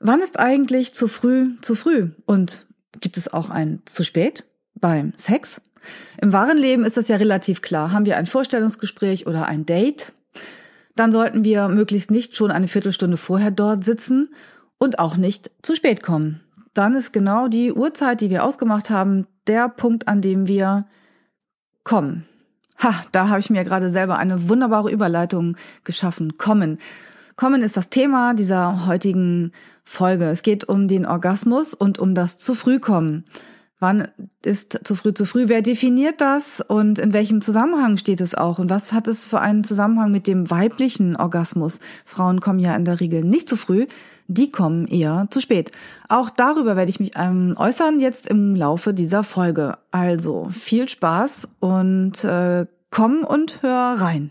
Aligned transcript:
Wann 0.00 0.20
ist 0.20 0.38
eigentlich 0.38 0.94
zu 0.94 1.08
früh 1.08 1.56
zu 1.60 1.74
früh? 1.74 2.10
Und 2.24 2.66
gibt 3.00 3.18
es 3.18 3.32
auch 3.32 3.50
ein 3.50 3.82
zu 3.84 4.02
spät 4.02 4.44
beim 4.74 5.12
Sex? 5.16 5.60
Im 6.20 6.32
wahren 6.32 6.58
Leben 6.58 6.84
ist 6.84 6.96
das 6.96 7.08
ja 7.08 7.16
relativ 7.16 7.60
klar. 7.60 7.92
Haben 7.92 8.06
wir 8.06 8.16
ein 8.16 8.26
Vorstellungsgespräch 8.26 9.26
oder 9.26 9.46
ein 9.46 9.66
Date, 9.66 10.12
dann 10.96 11.12
sollten 11.12 11.44
wir 11.44 11.68
möglichst 11.68 12.10
nicht 12.10 12.36
schon 12.36 12.50
eine 12.50 12.68
Viertelstunde 12.68 13.16
vorher 13.16 13.50
dort 13.50 13.84
sitzen 13.84 14.34
und 14.78 14.98
auch 14.98 15.16
nicht 15.16 15.50
zu 15.62 15.74
spät 15.74 16.02
kommen. 16.02 16.40
Dann 16.74 16.94
ist 16.94 17.12
genau 17.12 17.48
die 17.48 17.72
Uhrzeit, 17.72 18.20
die 18.20 18.30
wir 18.30 18.44
ausgemacht 18.44 18.90
haben, 18.90 19.26
der 19.46 19.68
Punkt, 19.68 20.08
an 20.08 20.22
dem 20.22 20.46
wir 20.46 20.86
kommen. 21.84 22.26
Ha, 22.82 22.94
da 23.12 23.28
habe 23.28 23.40
ich 23.40 23.50
mir 23.50 23.64
gerade 23.64 23.90
selber 23.90 24.16
eine 24.18 24.48
wunderbare 24.48 24.90
Überleitung 24.90 25.56
geschaffen. 25.84 26.38
Kommen. 26.38 26.78
Kommen 27.40 27.62
ist 27.62 27.78
das 27.78 27.88
Thema 27.88 28.34
dieser 28.34 28.84
heutigen 28.84 29.52
Folge. 29.82 30.26
Es 30.26 30.42
geht 30.42 30.68
um 30.68 30.88
den 30.88 31.06
Orgasmus 31.06 31.72
und 31.72 31.98
um 31.98 32.14
das 32.14 32.36
zu 32.36 32.54
früh 32.54 32.78
kommen. 32.78 33.24
Wann 33.78 34.08
ist 34.44 34.80
zu 34.84 34.94
früh 34.94 35.14
zu 35.14 35.24
früh? 35.24 35.44
Wer 35.46 35.62
definiert 35.62 36.20
das 36.20 36.60
und 36.60 36.98
in 36.98 37.14
welchem 37.14 37.40
Zusammenhang 37.40 37.96
steht 37.96 38.20
es 38.20 38.34
auch? 38.34 38.58
Und 38.58 38.68
was 38.68 38.92
hat 38.92 39.08
es 39.08 39.26
für 39.26 39.40
einen 39.40 39.64
Zusammenhang 39.64 40.12
mit 40.12 40.26
dem 40.26 40.50
weiblichen 40.50 41.16
Orgasmus? 41.16 41.80
Frauen 42.04 42.42
kommen 42.42 42.58
ja 42.58 42.76
in 42.76 42.84
der 42.84 43.00
Regel 43.00 43.24
nicht 43.24 43.48
zu 43.48 43.56
früh, 43.56 43.86
die 44.28 44.50
kommen 44.50 44.86
eher 44.86 45.26
zu 45.30 45.40
spät. 45.40 45.72
Auch 46.10 46.28
darüber 46.28 46.76
werde 46.76 46.90
ich 46.90 47.00
mich 47.00 47.12
ähm, 47.16 47.54
äußern 47.56 48.00
jetzt 48.00 48.26
im 48.26 48.54
Laufe 48.54 48.92
dieser 48.92 49.22
Folge. 49.22 49.78
Also 49.92 50.50
viel 50.50 50.90
Spaß 50.90 51.48
und 51.58 52.22
äh, 52.22 52.66
komm 52.90 53.24
und 53.24 53.62
hör 53.62 53.94
rein. 53.98 54.30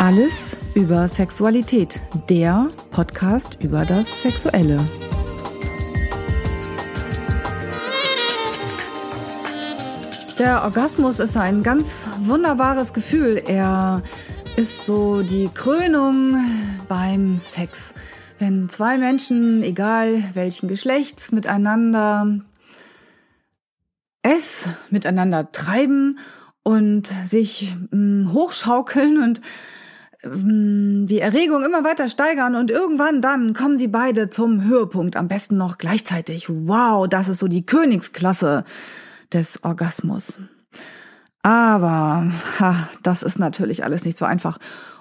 Alles 0.00 0.56
über 0.74 1.08
Sexualität, 1.08 2.00
der 2.30 2.70
Podcast 2.90 3.58
über 3.60 3.84
das 3.84 4.22
Sexuelle. 4.22 4.78
Der 10.38 10.64
Orgasmus 10.64 11.20
ist 11.20 11.36
ein 11.36 11.62
ganz 11.62 12.08
wunderbares 12.20 12.94
Gefühl. 12.94 13.42
Er 13.46 14.02
ist 14.56 14.86
so 14.86 15.20
die 15.20 15.50
Krönung 15.52 16.46
beim 16.88 17.36
Sex. 17.36 17.92
Wenn 18.38 18.70
zwei 18.70 18.96
Menschen, 18.96 19.62
egal 19.62 20.24
welchen 20.32 20.66
Geschlechts, 20.66 21.30
miteinander 21.30 22.40
es 24.22 24.66
miteinander 24.88 25.52
treiben 25.52 26.18
und 26.62 27.06
sich 27.26 27.76
mh, 27.90 27.90
hm, 27.90 28.32
hochschaukeln 28.32 29.22
und 29.22 29.42
die 30.22 31.18
Erregung 31.18 31.64
immer 31.64 31.82
weiter 31.82 32.08
steigern 32.08 32.54
und 32.54 32.70
irgendwann 32.70 33.22
dann 33.22 33.54
kommen 33.54 33.78
sie 33.78 33.88
beide 33.88 34.28
zum 34.28 34.64
Höhepunkt, 34.64 35.16
am 35.16 35.28
besten 35.28 35.56
noch 35.56 35.78
gleichzeitig. 35.78 36.46
Wow, 36.48 37.08
das 37.08 37.28
ist 37.28 37.38
so 37.38 37.48
die 37.48 37.64
Königsklasse 37.64 38.64
des 39.32 39.64
Orgasmus. 39.64 40.38
Aber 41.42 42.30
ha, 42.58 42.88
das 43.02 43.22
ist 43.22 43.38
natürlich 43.38 43.82
alles 43.82 44.04
nicht 44.04 44.18
so 44.18 44.26
einfach. 44.26 44.58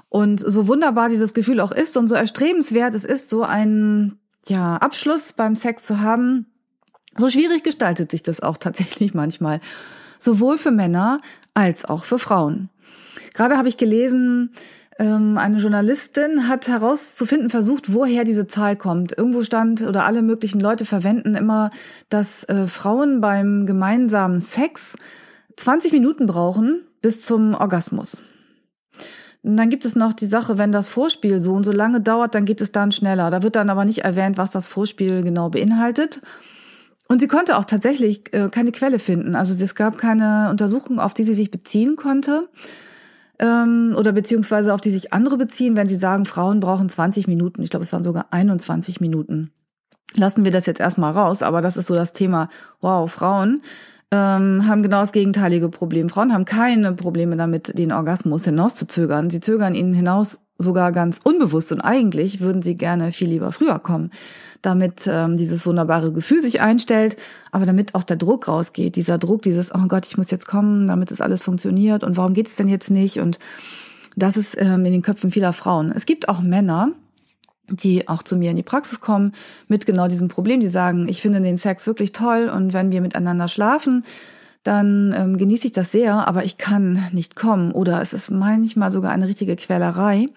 Und 0.08 0.40
so 0.40 0.68
wunderbar 0.68 1.10
dieses 1.10 1.34
Gefühl 1.34 1.60
auch 1.60 1.74
ist 1.74 1.98
und 1.98 2.08
so 2.08 2.16
erstrebenswert 2.16 2.94
es 2.94 3.04
ist, 3.04 3.30
so 3.30 3.44
einen 3.44 4.20
ja, 4.48 4.78
Abschluss 4.78 5.34
beim 5.34 5.56
Sex 5.56 5.84
zu 5.84 6.00
haben, 6.00 6.46
so 7.18 7.30
schwierig 7.30 7.64
gestaltet 7.64 8.10
sich 8.10 8.24
das 8.24 8.42
auch 8.42 8.56
tatsächlich 8.58 9.14
manchmal. 9.14 9.60
Sowohl 10.18 10.58
für 10.58 10.72
Männer 10.72 11.20
als 11.54 11.84
auch 11.84 12.06
für 12.06 12.20
Frauen. 12.20 12.70
Gerade 13.34 13.58
habe 13.58 13.68
ich 13.68 13.78
gelesen, 13.78 14.54
ähm, 14.54 14.79
eine 15.06 15.58
Journalistin 15.60 16.50
hat 16.50 16.68
herauszufinden 16.68 17.50
versucht, 17.50 17.94
woher 17.94 18.26
diese 18.26 18.48
Zahl 18.48 18.76
kommt. 18.76 19.18
Irgendwo 19.18 19.44
stand 19.44 19.82
oder 19.82 20.06
alle 20.06 20.22
möglichen 20.22 20.60
Leute 20.60 20.84
verwenden 20.84 21.36
immer, 21.36 21.70
dass 22.10 22.44
äh, 22.46 22.68
Frauen 22.68 23.22
beim 23.22 23.66
gemeinsamen 23.66 24.42
Sex 24.42 24.98
20 25.56 25.94
Minuten 25.94 26.26
brauchen 26.26 26.82
bis 27.02 27.26
zum 27.26 27.54
Orgasmus. 27.54 28.22
Und 29.42 29.56
dann 29.56 29.70
gibt 29.70 29.86
es 29.86 29.96
noch 29.96 30.12
die 30.12 30.26
Sache, 30.26 30.58
wenn 30.58 30.74
das 30.74 30.90
Vorspiel 30.90 31.40
so 31.40 31.54
und 31.54 31.64
so 31.64 31.72
lange 31.72 32.02
dauert, 32.02 32.36
dann 32.36 32.44
geht 32.44 32.60
es 32.60 32.74
dann 32.74 32.92
schneller. 32.92 33.30
Da 33.30 33.42
wird 33.42 33.56
dann 33.56 33.70
aber 33.70 33.86
nicht 33.86 34.00
erwähnt, 34.00 34.38
was 34.38 34.52
das 34.52 34.68
Vorspiel 34.68 35.24
genau 35.24 35.50
beinhaltet. 35.50 36.20
Und 37.08 37.22
sie 37.22 37.28
konnte 37.28 37.58
auch 37.58 37.64
tatsächlich 37.64 38.34
äh, 38.34 38.50
keine 38.50 38.74
Quelle 38.74 39.00
finden. 39.00 39.38
Also 39.38 39.64
es 39.64 39.76
gab 39.76 39.98
keine 39.98 40.50
Untersuchung, 40.50 41.00
auf 41.00 41.14
die 41.14 41.24
sie 41.24 41.34
sich 41.34 41.52
beziehen 41.52 41.96
konnte 41.96 42.50
ähm, 43.40 43.96
oder 43.98 44.12
beziehungsweise 44.12 44.74
auf 44.74 44.82
die 44.82 44.92
sich 44.92 45.14
andere 45.14 45.38
beziehen, 45.38 45.76
wenn 45.76 45.88
sie 45.88 45.98
sagen, 45.98 46.26
Frauen 46.26 46.60
brauchen 46.60 46.90
20 46.90 47.28
Minuten. 47.28 47.64
Ich 47.64 47.70
glaube, 47.70 47.86
es 47.86 47.94
waren 47.94 48.04
sogar 48.04 48.28
21 48.32 49.00
Minuten. 49.02 49.52
Lassen 50.16 50.44
wir 50.44 50.52
das 50.52 50.66
jetzt 50.66 50.80
erstmal 50.80 51.14
raus, 51.14 51.44
aber 51.44 51.62
das 51.62 51.78
ist 51.78 51.88
so 51.88 51.96
das 51.96 52.14
Thema, 52.14 52.50
wow, 52.82 53.10
Frauen 53.12 53.62
ähm, 54.12 54.68
haben 54.68 54.82
genau 54.82 55.02
das 55.02 55.12
gegenteilige 55.12 55.70
Problem. 55.70 56.10
Frauen 56.10 56.34
haben 56.34 56.46
keine 56.46 56.94
Probleme 56.94 57.36
damit, 57.36 57.78
den 57.78 57.92
Orgasmus 57.92 58.46
hinauszuzögern. 58.46 59.30
Sie 59.30 59.40
zögern 59.40 59.76
ihn 59.76 59.94
hinaus 59.94 60.40
sogar 60.58 60.92
ganz 60.92 61.22
unbewusst 61.24 61.72
und 61.72 61.82
eigentlich 61.82 62.42
würden 62.42 62.62
sie 62.62 62.76
gerne 62.76 63.12
viel 63.12 63.30
lieber 63.30 63.52
früher 63.52 63.80
kommen, 63.80 64.12
damit 64.62 65.08
ähm, 65.08 65.38
dieses 65.38 65.66
wunderbare 65.66 66.12
Gefühl 66.12 66.42
sich 66.42 66.60
einstellt, 66.60 67.16
aber 67.52 67.66
damit 67.66 67.96
auch 67.96 68.04
der 68.04 68.18
Druck 68.18 68.50
rausgeht, 68.50 68.98
dieser 68.98 69.18
Druck, 69.18 69.42
dieses, 69.42 69.74
oh 69.74 69.88
Gott, 69.88 70.06
ich 70.06 70.18
muss 70.18 70.32
jetzt 70.32 70.48
kommen, 70.48 70.88
damit 70.88 71.12
es 71.12 71.22
alles 71.22 71.44
funktioniert 71.44 72.04
und 72.04 72.18
warum 72.18 72.34
geht 72.34 72.48
es 72.48 72.58
denn 72.58 72.68
jetzt 72.68 72.92
nicht 72.92 73.20
und 73.20 73.40
das 74.18 74.36
ist 74.36 74.58
ähm, 74.60 74.86
in 74.86 74.92
den 74.92 75.02
Köpfen 75.02 75.32
vieler 75.32 75.54
Frauen. 75.54 75.94
Es 75.96 76.06
gibt 76.06 76.28
auch 76.28 76.42
Männer, 76.42 76.92
die 77.72 78.08
auch 78.08 78.24
zu 78.24 78.36
mir 78.36 78.52
in 78.52 78.58
die 78.58 78.64
Praxis 78.64 79.00
kommen 79.00 79.34
mit 79.68 79.86
genau 79.86 80.08
diesem 80.08 80.28
Problem, 80.28 80.60
die 80.60 80.70
sagen, 80.70 81.08
ich 81.08 81.22
finde 81.22 81.42
den 81.42 81.58
Sex 81.58 81.88
wirklich 81.88 82.12
toll 82.12 82.50
und 82.54 82.74
wenn 82.74 82.92
wir 82.92 83.02
miteinander 83.02 83.48
schlafen, 83.48 84.04
dann 84.64 85.14
ähm, 85.16 85.38
genieße 85.38 85.68
ich 85.68 85.74
das 85.74 85.92
sehr, 85.92 86.28
aber 86.28 86.44
ich 86.44 86.58
kann 86.58 87.06
nicht 87.12 87.36
kommen 87.36 87.72
oder 87.72 88.02
es 88.02 88.14
ist 88.14 88.30
manchmal 88.30 88.92
sogar 88.92 89.12
eine 89.12 89.28
richtige 89.28 89.56
Quälerei. 89.56 90.28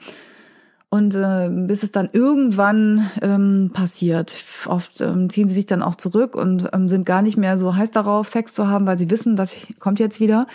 Und 0.91 1.15
äh, 1.15 1.49
bis 1.51 1.83
es 1.83 1.91
dann 1.91 2.11
irgendwann 2.13 3.11
ähm, 3.23 3.71
passiert, 3.73 4.35
oft 4.67 5.01
ähm, 5.01 5.31
ziehen 5.31 5.49
sie 5.49 5.55
sich 5.55 5.65
dann 5.65 5.83
auch 5.83 5.95
zurück 5.95 6.37
und 6.37 6.69
ähm, 6.75 6.87
sind 6.87 7.07
gar 7.07 7.23
nicht 7.23 7.39
mehr 7.39 7.57
so 7.57 7.75
heiß 7.75 7.93
darauf, 7.93 8.29
Sex 8.29 8.53
zu 8.53 8.69
haben, 8.69 8.85
weil 8.85 8.99
sie 8.99 9.09
wissen, 9.09 9.35
das 9.35 9.69
kommt 9.79 10.01
jetzt 10.01 10.21
wieder. 10.21 10.47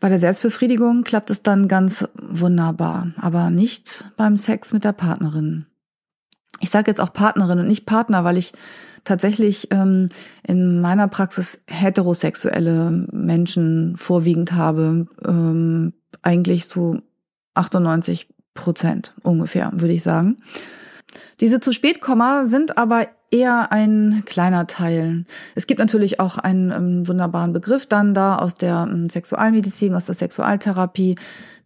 Bei 0.00 0.08
der 0.08 0.18
Selbstbefriedigung 0.18 1.04
klappt 1.04 1.30
es 1.30 1.42
dann 1.42 1.68
ganz 1.68 2.06
wunderbar, 2.20 3.12
aber 3.16 3.50
nicht 3.50 4.04
beim 4.16 4.36
Sex 4.36 4.72
mit 4.72 4.84
der 4.84 4.92
Partnerin. 4.92 5.66
Ich 6.60 6.70
sage 6.70 6.90
jetzt 6.90 7.00
auch 7.00 7.12
Partnerin 7.12 7.58
und 7.58 7.68
nicht 7.68 7.86
Partner, 7.86 8.24
weil 8.24 8.36
ich 8.36 8.52
tatsächlich 9.04 9.68
ähm, 9.70 10.08
in 10.42 10.80
meiner 10.80 11.08
Praxis 11.08 11.62
heterosexuelle 11.66 12.90
Menschen 13.12 13.96
vorwiegend 13.96 14.52
habe, 14.52 15.06
ähm, 15.24 15.92
eigentlich 16.22 16.66
so 16.66 16.98
98 17.54 18.28
Prozent 18.54 19.14
ungefähr, 19.22 19.70
würde 19.74 19.94
ich 19.94 20.02
sagen. 20.02 20.38
Diese 21.40 21.60
zu 21.60 21.72
spät 21.72 22.00
Komma 22.00 22.46
sind 22.46 22.78
aber 22.78 23.08
eher 23.30 23.72
ein 23.72 24.22
kleiner 24.26 24.66
Teil. 24.66 25.24
Es 25.54 25.66
gibt 25.66 25.80
natürlich 25.80 26.20
auch 26.20 26.38
einen 26.38 26.70
ähm, 26.70 27.08
wunderbaren 27.08 27.52
Begriff 27.52 27.86
dann 27.86 28.14
da 28.14 28.36
aus 28.36 28.54
der 28.54 28.88
ähm, 28.88 29.08
Sexualmedizin, 29.08 29.94
aus 29.94 30.06
der 30.06 30.14
Sexualtherapie, 30.14 31.16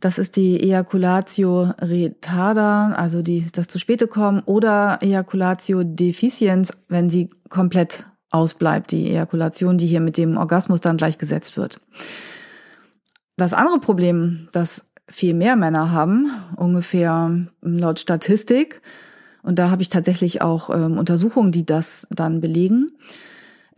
das 0.01 0.19
ist 0.19 0.37
die 0.37 0.61
Ejaculatio 0.61 1.73
retarda, 1.81 2.93
also 2.93 3.21
die, 3.21 3.47
das 3.53 3.67
zu 3.67 3.81
späte 3.81 4.07
kommen, 4.07 4.43
oder 4.45 4.99
Ejaculatio 5.01 5.83
deficiens, 5.83 6.73
wenn 6.89 7.11
sie 7.11 7.29
komplett 7.49 8.07
ausbleibt, 8.31 8.93
die 8.93 9.11
Ejakulation, 9.11 9.77
die 9.77 9.87
hier 9.87 10.01
mit 10.01 10.17
dem 10.17 10.37
Orgasmus 10.37 10.81
dann 10.81 10.99
gleichgesetzt 10.99 11.57
wird. 11.57 11.81
Das 13.37 13.55
andere 13.55 13.81
Problem, 13.81 14.49
das 14.53 14.85
viel 15.09 15.35
mehr 15.35 15.57
Männer 15.57 15.91
haben, 15.91 16.31
ungefähr 16.57 17.47
laut 17.63 17.99
Statistik, 17.99 18.83
und 19.49 19.59
da 19.59 19.71
habe 19.71 19.81
ich 19.81 19.89
tatsächlich 19.89 20.43
auch 20.43 20.69
ähm, 20.69 20.99
Untersuchungen, 20.99 21.53
die 21.53 21.65
das 21.65 22.07
dann 22.11 22.43
belegen, 22.43 22.93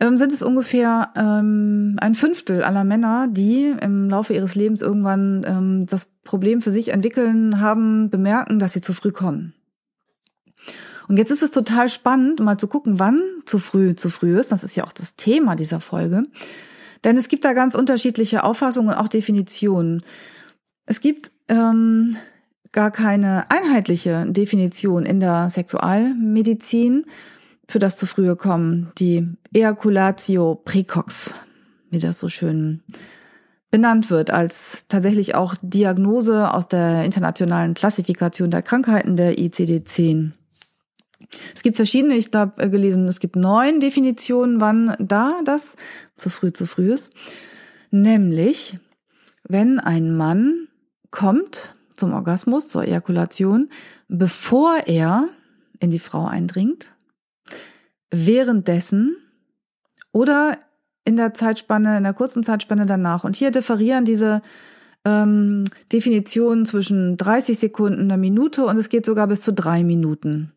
ähm, 0.01 0.17
sind 0.17 0.33
es 0.33 0.43
ungefähr 0.43 1.13
ähm, 1.15 1.95
ein 2.01 2.13
Fünftel 2.13 2.61
aller 2.61 2.83
Männer, 2.83 3.29
die 3.31 3.73
im 3.79 4.09
Laufe 4.09 4.33
ihres 4.33 4.55
Lebens 4.55 4.81
irgendwann 4.81 5.45
ähm, 5.47 5.85
das 5.85 6.07
Problem 6.25 6.59
für 6.59 6.71
sich 6.71 6.89
entwickeln, 6.89 7.61
haben, 7.61 8.09
bemerken, 8.09 8.59
dass 8.59 8.73
sie 8.73 8.81
zu 8.81 8.91
früh 8.93 9.13
kommen. 9.13 9.53
Und 11.07 11.15
jetzt 11.15 11.31
ist 11.31 11.41
es 11.41 11.51
total 11.51 11.87
spannend, 11.87 12.41
mal 12.41 12.57
zu 12.57 12.67
gucken, 12.67 12.99
wann 12.99 13.21
zu 13.45 13.57
früh 13.57 13.95
zu 13.95 14.09
früh 14.09 14.37
ist. 14.37 14.51
Das 14.51 14.65
ist 14.65 14.75
ja 14.75 14.83
auch 14.83 14.91
das 14.91 15.15
Thema 15.15 15.55
dieser 15.55 15.79
Folge. 15.79 16.23
Denn 17.05 17.15
es 17.15 17.29
gibt 17.29 17.45
da 17.45 17.53
ganz 17.53 17.75
unterschiedliche 17.75 18.43
Auffassungen 18.43 18.89
und 18.89 18.99
auch 18.99 19.07
Definitionen. 19.07 20.03
Es 20.85 20.99
gibt 20.99 21.31
ähm, 21.47 22.17
gar 22.71 22.91
keine 22.91 23.49
einheitliche 23.49 24.25
Definition 24.27 25.05
in 25.05 25.19
der 25.19 25.49
Sexualmedizin 25.49 27.05
für 27.67 27.79
das 27.79 27.97
zu 27.97 28.05
frühe 28.05 28.35
Kommen, 28.35 28.91
die 28.97 29.27
Ejaculatio 29.53 30.55
precox, 30.55 31.33
wie 31.89 31.99
das 31.99 32.19
so 32.19 32.29
schön 32.29 32.81
benannt 33.71 34.09
wird, 34.09 34.31
als 34.31 34.85
tatsächlich 34.89 35.35
auch 35.35 35.55
Diagnose 35.61 36.53
aus 36.53 36.67
der 36.67 37.05
internationalen 37.05 37.73
Klassifikation 37.73 38.51
der 38.51 38.61
Krankheiten 38.61 39.15
der 39.15 39.37
ICD-10. 39.37 40.31
Es 41.55 41.63
gibt 41.63 41.77
verschiedene, 41.77 42.15
ich 42.15 42.29
habe 42.35 42.69
gelesen, 42.69 43.07
es 43.07 43.21
gibt 43.21 43.37
neun 43.37 43.79
Definitionen, 43.79 44.59
wann 44.59 44.95
da 44.99 45.39
das 45.45 45.77
zu 46.17 46.29
früh 46.29 46.51
zu 46.51 46.65
früh 46.65 46.91
ist. 46.91 47.13
Nämlich, 47.91 48.75
wenn 49.47 49.79
ein 49.79 50.15
Mann 50.15 50.67
kommt 51.09 51.75
zum 52.01 52.13
Orgasmus, 52.13 52.67
zur 52.67 52.83
Ejakulation, 52.83 53.69
bevor 54.09 54.87
er 54.87 55.27
in 55.79 55.91
die 55.91 55.99
Frau 55.99 56.25
eindringt, 56.25 56.93
währenddessen 58.09 59.15
oder 60.11 60.57
in 61.05 61.15
der 61.15 61.33
Zeitspanne, 61.33 61.97
in 61.97 62.03
der 62.03 62.13
kurzen 62.13 62.43
Zeitspanne 62.43 62.85
danach. 62.85 63.23
Und 63.23 63.35
hier 63.35 63.51
differieren 63.51 64.03
diese 64.03 64.41
ähm, 65.05 65.63
Definitionen 65.93 66.65
zwischen 66.65 67.17
30 67.17 67.57
Sekunden, 67.57 68.01
einer 68.01 68.17
Minute 68.17 68.65
und 68.65 68.77
es 68.77 68.89
geht 68.89 69.05
sogar 69.05 69.27
bis 69.27 69.41
zu 69.41 69.53
drei 69.53 69.83
Minuten. 69.83 70.51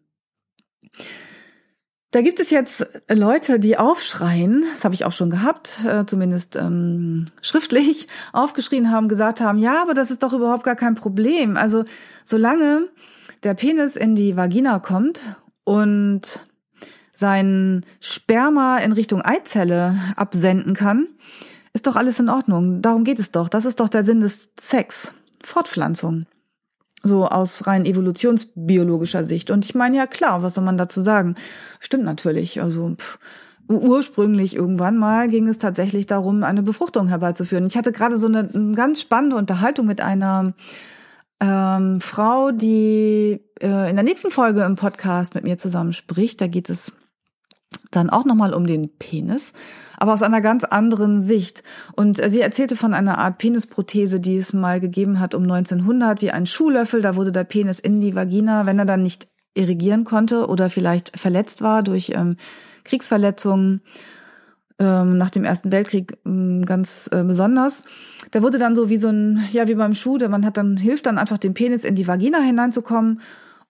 Da 2.14 2.22
gibt 2.22 2.38
es 2.38 2.50
jetzt 2.50 2.86
Leute, 3.10 3.58
die 3.58 3.76
aufschreien, 3.76 4.64
das 4.70 4.84
habe 4.84 4.94
ich 4.94 5.04
auch 5.04 5.10
schon 5.10 5.30
gehabt, 5.30 5.84
äh, 5.84 6.06
zumindest 6.06 6.54
ähm, 6.54 7.24
schriftlich 7.42 8.06
aufgeschrien 8.32 8.92
haben, 8.92 9.08
gesagt 9.08 9.40
haben, 9.40 9.58
ja, 9.58 9.82
aber 9.82 9.94
das 9.94 10.12
ist 10.12 10.22
doch 10.22 10.32
überhaupt 10.32 10.62
gar 10.62 10.76
kein 10.76 10.94
Problem. 10.94 11.56
Also 11.56 11.84
solange 12.22 12.86
der 13.42 13.54
Penis 13.54 13.96
in 13.96 14.14
die 14.14 14.36
Vagina 14.36 14.78
kommt 14.78 15.34
und 15.64 16.46
sein 17.16 17.84
Sperma 17.98 18.78
in 18.78 18.92
Richtung 18.92 19.20
Eizelle 19.20 19.96
absenden 20.14 20.74
kann, 20.74 21.08
ist 21.72 21.88
doch 21.88 21.96
alles 21.96 22.20
in 22.20 22.28
Ordnung. 22.28 22.80
Darum 22.80 23.02
geht 23.02 23.18
es 23.18 23.32
doch. 23.32 23.48
Das 23.48 23.64
ist 23.64 23.80
doch 23.80 23.88
der 23.88 24.04
Sinn 24.04 24.20
des 24.20 24.50
Sex. 24.60 25.12
Fortpflanzung 25.42 26.26
so 27.04 27.26
aus 27.26 27.66
rein 27.66 27.86
evolutionsbiologischer 27.86 29.24
Sicht. 29.24 29.50
Und 29.50 29.64
ich 29.64 29.74
meine, 29.74 29.96
ja 29.96 30.06
klar, 30.06 30.42
was 30.42 30.54
soll 30.54 30.64
man 30.64 30.78
dazu 30.78 31.00
sagen? 31.00 31.34
Stimmt 31.80 32.04
natürlich. 32.04 32.60
Also 32.60 32.94
pff, 32.96 33.18
ursprünglich 33.68 34.56
irgendwann 34.56 34.98
mal 34.98 35.28
ging 35.28 35.48
es 35.48 35.58
tatsächlich 35.58 36.06
darum, 36.06 36.42
eine 36.42 36.62
Befruchtung 36.62 37.08
herbeizuführen. 37.08 37.66
Ich 37.66 37.76
hatte 37.76 37.92
gerade 37.92 38.18
so 38.18 38.26
eine, 38.26 38.48
eine 38.52 38.72
ganz 38.72 39.00
spannende 39.00 39.36
Unterhaltung 39.36 39.86
mit 39.86 40.00
einer 40.00 40.54
ähm, 41.40 42.00
Frau, 42.00 42.50
die 42.50 43.40
äh, 43.60 43.90
in 43.90 43.96
der 43.96 44.04
nächsten 44.04 44.30
Folge 44.30 44.62
im 44.62 44.76
Podcast 44.76 45.34
mit 45.34 45.44
mir 45.44 45.58
zusammen 45.58 45.92
spricht. 45.92 46.40
Da 46.40 46.46
geht 46.46 46.70
es 46.70 46.92
dann 47.90 48.10
auch 48.10 48.24
nochmal 48.24 48.54
um 48.54 48.66
den 48.66 48.90
Penis, 48.98 49.52
aber 49.96 50.12
aus 50.12 50.22
einer 50.22 50.40
ganz 50.40 50.64
anderen 50.64 51.20
Sicht. 51.20 51.62
Und 51.96 52.22
äh, 52.22 52.30
sie 52.30 52.40
erzählte 52.40 52.76
von 52.76 52.94
einer 52.94 53.18
Art 53.18 53.38
Penisprothese, 53.38 54.20
die 54.20 54.36
es 54.36 54.52
mal 54.52 54.80
gegeben 54.80 55.20
hat 55.20 55.34
um 55.34 55.42
1900, 55.42 56.22
wie 56.22 56.30
ein 56.30 56.46
Schuhlöffel. 56.46 57.02
Da 57.02 57.16
wurde 57.16 57.32
der 57.32 57.44
Penis 57.44 57.80
in 57.80 58.00
die 58.00 58.14
Vagina, 58.14 58.66
wenn 58.66 58.78
er 58.78 58.84
dann 58.84 59.02
nicht 59.02 59.28
irrigieren 59.54 60.04
konnte 60.04 60.48
oder 60.48 60.68
vielleicht 60.68 61.18
verletzt 61.18 61.62
war 61.62 61.82
durch 61.82 62.12
ähm, 62.14 62.36
Kriegsverletzungen 62.84 63.82
ähm, 64.78 65.16
nach 65.16 65.30
dem 65.30 65.44
Ersten 65.44 65.70
Weltkrieg 65.70 66.18
ähm, 66.26 66.64
ganz 66.64 67.08
äh, 67.12 67.22
besonders. 67.22 67.82
Der 68.32 68.42
wurde 68.42 68.58
dann 68.58 68.74
so 68.74 68.88
wie 68.88 68.96
so 68.96 69.08
ein, 69.08 69.44
ja, 69.52 69.68
wie 69.68 69.74
beim 69.74 69.94
Schuh, 69.94 70.18
der 70.18 70.28
man 70.28 70.44
hat 70.44 70.56
dann, 70.56 70.76
hilft 70.76 71.06
dann 71.06 71.18
einfach 71.18 71.38
dem 71.38 71.54
Penis 71.54 71.84
in 71.84 71.94
die 71.94 72.08
Vagina 72.08 72.40
hineinzukommen, 72.40 73.20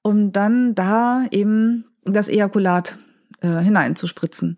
um 0.02 0.32
dann 0.32 0.74
da 0.74 1.24
eben 1.30 1.84
das 2.04 2.28
Ejakulat 2.28 2.98
äh, 3.44 3.62
hineinzuspritzen. 3.62 4.56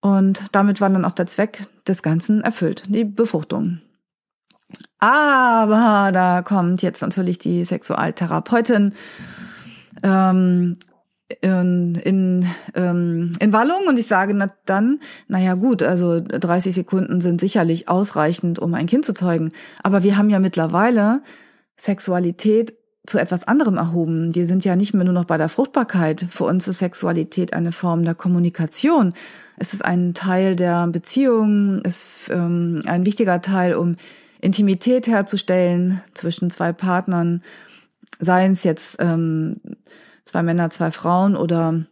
Und 0.00 0.44
damit 0.52 0.80
war 0.80 0.90
dann 0.90 1.04
auch 1.04 1.12
der 1.12 1.26
Zweck 1.26 1.64
des 1.86 2.02
Ganzen 2.02 2.40
erfüllt, 2.42 2.84
die 2.88 3.04
Befruchtung. 3.04 3.80
Aber 4.98 6.10
da 6.12 6.42
kommt 6.42 6.82
jetzt 6.82 7.02
natürlich 7.02 7.38
die 7.38 7.64
Sexualtherapeutin 7.64 8.94
ähm, 10.02 10.76
in, 11.40 11.94
in, 11.96 12.46
ähm, 12.74 13.32
in 13.40 13.52
Wallung 13.52 13.86
und 13.88 13.98
ich 13.98 14.06
sage 14.06 14.34
na, 14.34 14.48
dann, 14.64 15.00
naja 15.28 15.54
gut, 15.54 15.82
also 15.82 16.20
30 16.20 16.74
Sekunden 16.74 17.20
sind 17.20 17.40
sicherlich 17.40 17.88
ausreichend, 17.88 18.58
um 18.58 18.74
ein 18.74 18.86
Kind 18.86 19.04
zu 19.04 19.14
zeugen. 19.14 19.50
Aber 19.82 20.02
wir 20.02 20.16
haben 20.16 20.30
ja 20.30 20.38
mittlerweile 20.38 21.22
Sexualität 21.76 22.74
zu 23.06 23.18
etwas 23.18 23.48
anderem 23.48 23.76
erhoben. 23.76 24.32
Die 24.32 24.44
sind 24.44 24.64
ja 24.64 24.76
nicht 24.76 24.94
mehr 24.94 25.04
nur 25.04 25.14
noch 25.14 25.24
bei 25.24 25.36
der 25.36 25.48
Fruchtbarkeit. 25.48 26.24
Für 26.30 26.44
uns 26.44 26.68
ist 26.68 26.78
Sexualität 26.78 27.52
eine 27.52 27.72
Form 27.72 28.04
der 28.04 28.14
Kommunikation. 28.14 29.12
Es 29.56 29.74
ist 29.74 29.84
ein 29.84 30.14
Teil 30.14 30.54
der 30.56 30.86
Beziehung, 30.86 31.80
ist 31.82 32.30
ähm, 32.30 32.80
ein 32.86 33.04
wichtiger 33.04 33.42
Teil, 33.42 33.74
um 33.74 33.96
Intimität 34.40 35.06
herzustellen 35.08 36.00
zwischen 36.14 36.50
zwei 36.50 36.72
Partnern, 36.72 37.42
seien 38.18 38.52
es 38.52 38.64
jetzt 38.64 38.96
ähm, 39.00 39.56
zwei 40.24 40.42
Männer, 40.42 40.70
zwei 40.70 40.90
Frauen 40.90 41.36
oder 41.36 41.84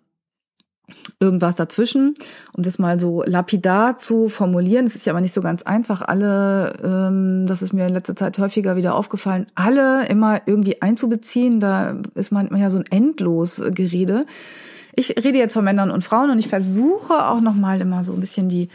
irgendwas 1.20 1.54
dazwischen, 1.54 2.14
um 2.52 2.62
das 2.62 2.78
mal 2.78 2.98
so 2.98 3.22
lapidar 3.24 3.98
zu 3.98 4.28
formulieren. 4.28 4.86
Es 4.86 4.96
ist 4.96 5.06
ja 5.06 5.12
aber 5.12 5.20
nicht 5.20 5.34
so 5.34 5.42
ganz 5.42 5.62
einfach, 5.62 6.02
alle, 6.02 6.74
ähm, 6.82 7.46
das 7.46 7.62
ist 7.62 7.72
mir 7.72 7.86
in 7.86 7.94
letzter 7.94 8.16
Zeit 8.16 8.38
häufiger 8.38 8.76
wieder 8.76 8.94
aufgefallen, 8.94 9.46
alle 9.54 10.06
immer 10.06 10.42
irgendwie 10.46 10.80
einzubeziehen. 10.82 11.60
Da 11.60 11.96
ist 12.14 12.32
manchmal 12.32 12.60
ja 12.60 12.70
so 12.70 12.78
ein 12.78 12.86
endlos 12.90 13.62
Gerede. 13.70 14.24
Ich 14.94 15.10
rede 15.22 15.38
jetzt 15.38 15.54
von 15.54 15.64
Männern 15.64 15.90
und 15.90 16.04
Frauen 16.04 16.30
und 16.30 16.38
ich 16.38 16.48
versuche 16.48 17.26
auch 17.26 17.40
nochmal 17.40 17.80
immer 17.80 18.02
so 18.02 18.12
ein 18.12 18.20
bisschen 18.20 18.48
die 18.48 18.68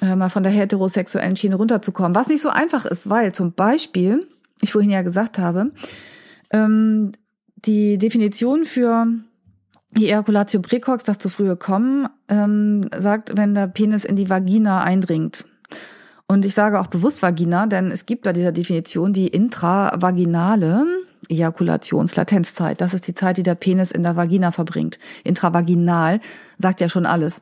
äh, 0.00 0.16
mal 0.16 0.30
von 0.30 0.42
der 0.42 0.52
heterosexuellen 0.52 1.36
Schiene 1.36 1.56
runterzukommen, 1.56 2.14
was 2.14 2.28
nicht 2.28 2.40
so 2.40 2.48
einfach 2.48 2.84
ist, 2.84 3.08
weil 3.08 3.32
zum 3.32 3.52
Beispiel, 3.52 4.26
ich 4.60 4.72
vorhin 4.72 4.90
ja 4.90 5.02
gesagt 5.02 5.38
habe, 5.38 5.72
ähm, 6.50 7.12
die 7.56 7.98
Definition 7.98 8.64
für 8.64 9.06
die 9.92 10.06
Ejaculatio 10.06 10.60
precox, 10.60 11.04
das 11.04 11.18
zu 11.18 11.28
frühe 11.28 11.56
Kommen, 11.56 12.08
ähm, 12.28 12.88
sagt, 12.96 13.36
wenn 13.36 13.54
der 13.54 13.66
Penis 13.66 14.04
in 14.04 14.16
die 14.16 14.30
Vagina 14.30 14.82
eindringt. 14.82 15.44
Und 16.26 16.46
ich 16.46 16.54
sage 16.54 16.80
auch 16.80 16.86
bewusst 16.86 17.22
Vagina, 17.22 17.66
denn 17.66 17.90
es 17.90 18.06
gibt 18.06 18.22
bei 18.22 18.32
dieser 18.32 18.52
Definition 18.52 19.12
die 19.12 19.28
intravaginale 19.28 20.86
Ejakulationslatenzzeit. 21.28 22.80
Das 22.80 22.94
ist 22.94 23.06
die 23.06 23.14
Zeit, 23.14 23.36
die 23.36 23.42
der 23.42 23.54
Penis 23.54 23.90
in 23.92 24.02
der 24.02 24.16
Vagina 24.16 24.50
verbringt. 24.50 24.98
Intravaginal 25.24 26.20
sagt 26.58 26.80
ja 26.80 26.88
schon 26.88 27.06
alles. 27.06 27.40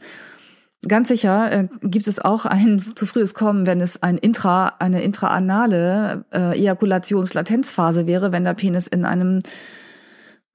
Ganz 0.89 1.09
sicher 1.09 1.53
äh, 1.53 1.69
gibt 1.83 2.09
es 2.09 2.19
auch 2.19 2.47
ein 2.47 2.83
zu 2.95 3.05
frühes 3.05 3.35
Kommen, 3.35 3.67
wenn 3.67 3.81
es 3.81 4.03
ein 4.03 4.17
intra, 4.17 4.77
eine 4.79 5.03
intraanale 5.03 6.25
äh, 6.33 6.59
Ejakulationslatenzphase 6.59 8.07
wäre, 8.07 8.33
wenn 8.33 8.45
der 8.45 8.55
Penis 8.55 8.87
in 8.87 9.05
einem 9.05 9.41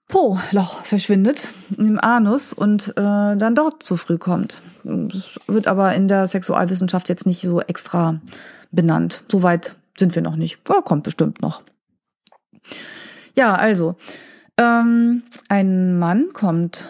Po-Loch 0.07 0.83
verschwindet, 0.83 1.47
im 1.77 1.99
Anus 1.99 2.53
und 2.53 2.89
äh, 2.89 2.93
dann 2.95 3.55
dort 3.55 3.81
zu 3.81 3.97
früh 3.97 4.17
kommt. 4.17 4.61
Das 4.83 5.39
wird 5.47 5.67
aber 5.67 5.95
in 5.95 6.07
der 6.07 6.27
Sexualwissenschaft 6.27 7.09
jetzt 7.09 7.25
nicht 7.25 7.41
so 7.41 7.59
extra 7.61 8.21
benannt. 8.71 9.23
Soweit 9.31 9.75
sind 9.97 10.13
wir 10.13 10.21
noch 10.21 10.35
nicht. 10.35 10.59
Ja, 10.69 10.81
kommt 10.81 11.03
bestimmt 11.03 11.41
noch. 11.41 11.63
Ja, 13.35 13.55
also, 13.55 13.95
ähm, 14.57 15.23
ein 15.49 15.97
Mann 15.97 16.33
kommt 16.33 16.85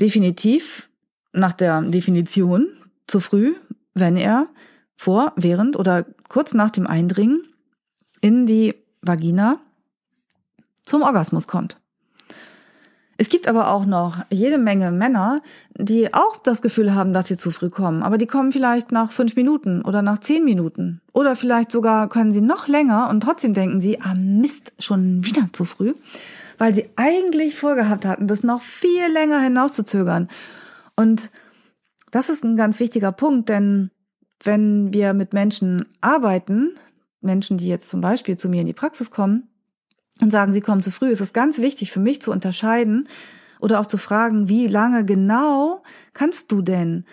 definitiv 0.00 0.88
nach 1.32 1.52
der 1.52 1.82
Definition 1.82 2.68
zu 3.06 3.20
früh, 3.20 3.54
wenn 3.94 4.16
er 4.16 4.48
vor, 4.96 5.32
während 5.36 5.76
oder 5.76 6.06
kurz 6.28 6.54
nach 6.54 6.70
dem 6.70 6.86
Eindringen 6.86 7.42
in 8.20 8.46
die 8.46 8.74
Vagina 9.00 9.60
zum 10.84 11.02
Orgasmus 11.02 11.46
kommt. 11.46 11.81
Es 13.18 13.28
gibt 13.28 13.46
aber 13.46 13.70
auch 13.70 13.84
noch 13.84 14.24
jede 14.30 14.58
Menge 14.58 14.90
Männer, 14.90 15.42
die 15.76 16.12
auch 16.14 16.36
das 16.38 16.62
Gefühl 16.62 16.94
haben, 16.94 17.12
dass 17.12 17.28
sie 17.28 17.36
zu 17.36 17.50
früh 17.50 17.68
kommen. 17.68 18.02
Aber 18.02 18.18
die 18.18 18.26
kommen 18.26 18.52
vielleicht 18.52 18.90
nach 18.90 19.12
fünf 19.12 19.36
Minuten 19.36 19.82
oder 19.82 20.02
nach 20.02 20.18
zehn 20.18 20.44
Minuten. 20.44 21.00
Oder 21.12 21.36
vielleicht 21.36 21.70
sogar 21.70 22.08
können 22.08 22.32
sie 22.32 22.40
noch 22.40 22.68
länger 22.68 23.08
und 23.10 23.22
trotzdem 23.22 23.54
denken 23.54 23.80
sie, 23.80 24.00
ah 24.00 24.14
Mist, 24.14 24.72
schon 24.78 25.24
wieder 25.24 25.48
zu 25.52 25.64
früh. 25.64 25.94
Weil 26.58 26.72
sie 26.74 26.88
eigentlich 26.96 27.56
vorgehabt 27.56 28.06
hatten, 28.06 28.28
das 28.28 28.42
noch 28.42 28.62
viel 28.62 29.06
länger 29.12 29.40
hinauszuzögern. 29.40 30.28
Und 30.96 31.30
das 32.10 32.28
ist 32.28 32.44
ein 32.44 32.56
ganz 32.56 32.80
wichtiger 32.80 33.12
Punkt, 33.12 33.48
denn 33.48 33.90
wenn 34.42 34.92
wir 34.92 35.14
mit 35.14 35.32
Menschen 35.32 35.88
arbeiten, 36.00 36.76
Menschen, 37.20 37.56
die 37.56 37.68
jetzt 37.68 37.88
zum 37.88 38.00
Beispiel 38.00 38.36
zu 38.36 38.48
mir 38.48 38.62
in 38.62 38.66
die 38.66 38.72
Praxis 38.72 39.10
kommen 39.10 39.48
und 40.20 40.30
sagen, 40.30 40.52
sie 40.52 40.60
kommen 40.60 40.82
zu 40.82 40.90
früh, 40.90 41.10
ist 41.10 41.20
es 41.20 41.32
ganz 41.32 41.58
wichtig 41.58 41.90
für 41.90 42.00
mich 42.00 42.20
zu 42.20 42.30
unterscheiden 42.30 43.08
oder 43.60 43.80
auch 43.80 43.86
zu 43.86 43.98
fragen, 43.98 44.48
wie 44.48 44.66
lange 44.66 45.04
genau 45.04 45.82
kannst 46.12 46.50
du 46.52 46.62
denn? 46.62 47.04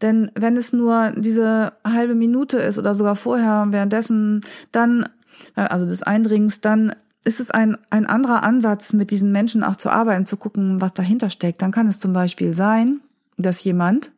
Denn 0.00 0.30
wenn 0.34 0.56
es 0.56 0.72
nur 0.72 1.12
diese 1.16 1.72
halbe 1.84 2.14
Minute 2.14 2.58
ist 2.58 2.78
oder 2.78 2.94
sogar 2.94 3.16
vorher, 3.16 3.66
währenddessen, 3.70 4.42
dann, 4.70 5.08
äh, 5.56 5.62
also 5.62 5.86
des 5.86 6.02
Eindringens, 6.04 6.60
dann 6.60 6.94
ist 7.24 7.40
es 7.40 7.50
ein, 7.50 7.76
ein 7.90 8.06
anderer 8.06 8.44
Ansatz, 8.44 8.92
mit 8.92 9.10
diesen 9.10 9.32
Menschen 9.32 9.64
auch 9.64 9.76
zu 9.76 9.90
arbeiten, 9.90 10.24
zu 10.24 10.36
gucken, 10.36 10.80
was 10.80 10.94
dahinter 10.94 11.30
steckt. 11.30 11.62
Dann 11.62 11.72
kann 11.72 11.88
es 11.88 11.98
zum 11.98 12.12
Beispiel 12.12 12.54
sein, 12.54 13.00
dass 13.36 13.62
jemand 13.64 14.12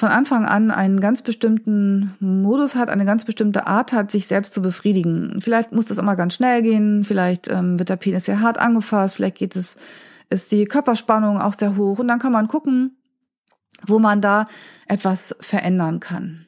von 0.00 0.08
Anfang 0.08 0.46
an 0.46 0.70
einen 0.70 0.98
ganz 0.98 1.20
bestimmten 1.20 2.14
Modus 2.20 2.74
hat, 2.74 2.88
eine 2.88 3.04
ganz 3.04 3.26
bestimmte 3.26 3.66
Art 3.66 3.92
hat, 3.92 4.10
sich 4.10 4.26
selbst 4.26 4.54
zu 4.54 4.62
befriedigen. 4.62 5.36
Vielleicht 5.40 5.72
muss 5.72 5.86
das 5.86 5.98
immer 5.98 6.16
ganz 6.16 6.34
schnell 6.34 6.62
gehen, 6.62 7.04
vielleicht 7.04 7.48
ähm, 7.48 7.78
wird 7.78 7.90
der 7.90 7.96
Penis 7.96 8.24
sehr 8.24 8.40
hart 8.40 8.58
angefasst, 8.58 9.16
vielleicht 9.16 9.36
geht 9.36 9.56
es, 9.56 9.76
ist 10.30 10.52
die 10.52 10.64
Körperspannung 10.64 11.38
auch 11.38 11.52
sehr 11.52 11.76
hoch 11.76 11.98
und 11.98 12.08
dann 12.08 12.18
kann 12.18 12.32
man 12.32 12.48
gucken, 12.48 12.96
wo 13.86 13.98
man 13.98 14.22
da 14.22 14.48
etwas 14.88 15.36
verändern 15.38 16.00
kann. 16.00 16.46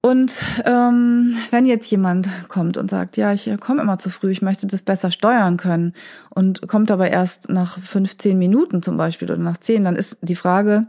Und 0.00 0.42
ähm, 0.64 1.36
wenn 1.50 1.66
jetzt 1.66 1.90
jemand 1.90 2.30
kommt 2.48 2.78
und 2.78 2.88
sagt, 2.88 3.18
ja, 3.18 3.34
ich 3.34 3.50
komme 3.60 3.82
immer 3.82 3.98
zu 3.98 4.08
früh, 4.08 4.30
ich 4.30 4.40
möchte 4.40 4.66
das 4.66 4.80
besser 4.80 5.10
steuern 5.10 5.58
können 5.58 5.92
und 6.30 6.66
kommt 6.66 6.90
aber 6.90 7.10
erst 7.10 7.50
nach 7.50 7.78
15 7.78 8.38
Minuten 8.38 8.82
zum 8.82 8.96
Beispiel 8.96 9.30
oder 9.30 9.42
nach 9.42 9.58
10, 9.58 9.84
dann 9.84 9.96
ist 9.96 10.16
die 10.22 10.36
Frage, 10.36 10.86